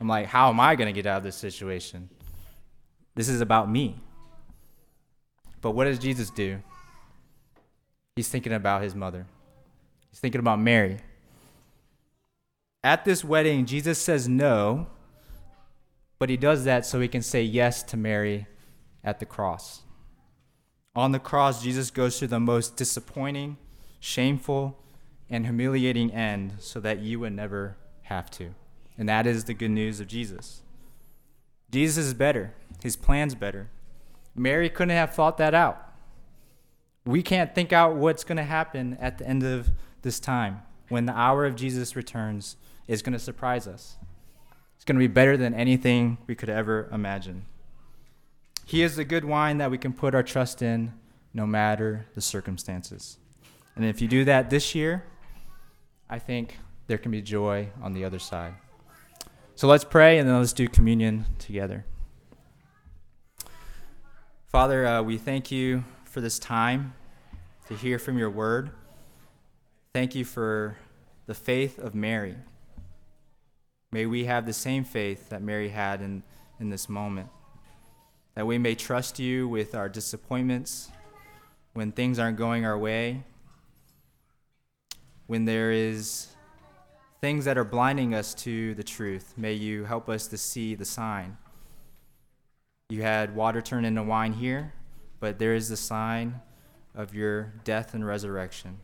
I'm 0.00 0.08
like, 0.08 0.26
how 0.26 0.50
am 0.50 0.60
I 0.60 0.76
going 0.76 0.92
to 0.92 0.92
get 0.92 1.06
out 1.06 1.18
of 1.18 1.22
this 1.22 1.36
situation? 1.36 2.10
This 3.14 3.28
is 3.28 3.40
about 3.40 3.70
me. 3.70 3.98
But 5.60 5.72
what 5.72 5.84
does 5.84 5.98
Jesus 5.98 6.30
do? 6.30 6.58
He's 8.18 8.26
thinking 8.26 8.52
about 8.52 8.82
his 8.82 8.96
mother, 8.96 9.26
he's 10.10 10.18
thinking 10.18 10.40
about 10.40 10.58
Mary. 10.58 10.98
At 12.82 13.04
this 13.04 13.22
wedding, 13.22 13.64
Jesus 13.64 13.96
says 13.96 14.28
no, 14.28 14.88
but 16.18 16.28
he 16.28 16.36
does 16.36 16.64
that 16.64 16.84
so 16.84 16.98
he 16.98 17.06
can 17.06 17.22
say 17.22 17.44
yes 17.44 17.80
to 17.84 17.96
Mary 17.96 18.48
at 19.04 19.20
the 19.20 19.24
cross. 19.24 19.82
On 20.96 21.12
the 21.12 21.20
cross, 21.20 21.62
Jesus 21.62 21.92
goes 21.92 22.18
through 22.18 22.26
the 22.26 22.40
most 22.40 22.74
disappointing, 22.74 23.56
shameful, 24.00 24.76
and 25.30 25.44
humiliating 25.44 26.10
end 26.10 26.54
so 26.58 26.80
that 26.80 26.98
you 26.98 27.20
would 27.20 27.34
never 27.34 27.76
have 28.02 28.32
to. 28.32 28.52
And 28.98 29.08
that 29.08 29.28
is 29.28 29.44
the 29.44 29.54
good 29.54 29.70
news 29.70 30.00
of 30.00 30.08
Jesus. 30.08 30.62
Jesus 31.70 32.06
is 32.06 32.14
better, 32.14 32.52
his 32.82 32.96
plan's 32.96 33.36
better. 33.36 33.68
Mary 34.34 34.68
couldn't 34.68 34.96
have 34.96 35.14
thought 35.14 35.38
that 35.38 35.54
out. 35.54 35.87
We 37.08 37.22
can't 37.22 37.54
think 37.54 37.72
out 37.72 37.96
what's 37.96 38.22
going 38.22 38.36
to 38.36 38.42
happen 38.42 38.98
at 39.00 39.16
the 39.16 39.26
end 39.26 39.42
of 39.42 39.70
this 40.02 40.20
time 40.20 40.60
when 40.90 41.06
the 41.06 41.16
hour 41.16 41.46
of 41.46 41.56
Jesus 41.56 41.96
returns 41.96 42.56
is 42.86 43.00
going 43.00 43.14
to 43.14 43.18
surprise 43.18 43.66
us. 43.66 43.96
It's 44.76 44.84
going 44.84 44.96
to 44.96 44.98
be 44.98 45.06
better 45.06 45.38
than 45.38 45.54
anything 45.54 46.18
we 46.26 46.34
could 46.34 46.50
ever 46.50 46.86
imagine. 46.92 47.46
He 48.66 48.82
is 48.82 48.96
the 48.96 49.06
good 49.06 49.24
wine 49.24 49.56
that 49.56 49.70
we 49.70 49.78
can 49.78 49.94
put 49.94 50.14
our 50.14 50.22
trust 50.22 50.60
in 50.60 50.92
no 51.32 51.46
matter 51.46 52.04
the 52.14 52.20
circumstances. 52.20 53.16
And 53.74 53.86
if 53.86 54.02
you 54.02 54.06
do 54.06 54.26
that 54.26 54.50
this 54.50 54.74
year, 54.74 55.02
I 56.10 56.18
think 56.18 56.58
there 56.88 56.98
can 56.98 57.10
be 57.10 57.22
joy 57.22 57.70
on 57.80 57.94
the 57.94 58.04
other 58.04 58.18
side. 58.18 58.52
So 59.54 59.66
let's 59.66 59.82
pray 59.82 60.18
and 60.18 60.28
then 60.28 60.38
let's 60.38 60.52
do 60.52 60.68
communion 60.68 61.24
together. 61.38 61.86
Father, 64.48 64.86
uh, 64.86 65.02
we 65.02 65.16
thank 65.16 65.50
you 65.50 65.84
for 66.04 66.20
this 66.20 66.38
time 66.38 66.92
to 67.68 67.74
hear 67.74 67.98
from 67.98 68.16
your 68.16 68.30
word. 68.30 68.70
Thank 69.92 70.14
you 70.14 70.24
for 70.24 70.78
the 71.26 71.34
faith 71.34 71.78
of 71.78 71.94
Mary. 71.94 72.34
May 73.92 74.06
we 74.06 74.24
have 74.24 74.46
the 74.46 74.54
same 74.54 74.84
faith 74.84 75.28
that 75.28 75.42
Mary 75.42 75.68
had 75.68 76.00
in, 76.00 76.22
in 76.58 76.70
this 76.70 76.88
moment. 76.88 77.28
That 78.34 78.46
we 78.46 78.56
may 78.56 78.74
trust 78.74 79.18
you 79.18 79.46
with 79.46 79.74
our 79.74 79.90
disappointments, 79.90 80.90
when 81.74 81.92
things 81.92 82.18
aren't 82.18 82.38
going 82.38 82.64
our 82.64 82.78
way, 82.78 83.22
when 85.26 85.44
there 85.44 85.70
is 85.70 86.28
things 87.20 87.44
that 87.44 87.58
are 87.58 87.64
blinding 87.64 88.14
us 88.14 88.32
to 88.32 88.74
the 88.76 88.82
truth, 88.82 89.34
may 89.36 89.52
you 89.52 89.84
help 89.84 90.08
us 90.08 90.26
to 90.28 90.38
see 90.38 90.74
the 90.74 90.86
sign. 90.86 91.36
You 92.88 93.02
had 93.02 93.36
water 93.36 93.60
turn 93.60 93.84
into 93.84 94.02
wine 94.02 94.32
here, 94.32 94.72
but 95.20 95.38
there 95.38 95.54
is 95.54 95.68
the 95.68 95.76
sign 95.76 96.40
of 96.98 97.14
your 97.14 97.54
death 97.62 97.94
and 97.94 98.04
resurrection. 98.04 98.80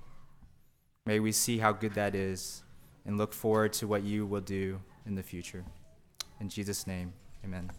May 1.05 1.19
we 1.19 1.33
see 1.33 1.59
how 1.59 1.73
good 1.73 1.95
that 1.95 2.15
is 2.15 2.63
and 3.05 3.19
look 3.19 3.35
forward 3.35 3.73
to 3.75 3.89
what 3.89 4.05
you 4.05 4.25
will 4.25 4.41
do 4.41 4.81
in 5.05 5.17
the 5.17 5.23
future. 5.23 5.65
In 6.41 6.49
Jesus' 6.49 6.87
name, 6.87 7.13
amen. 7.45 7.71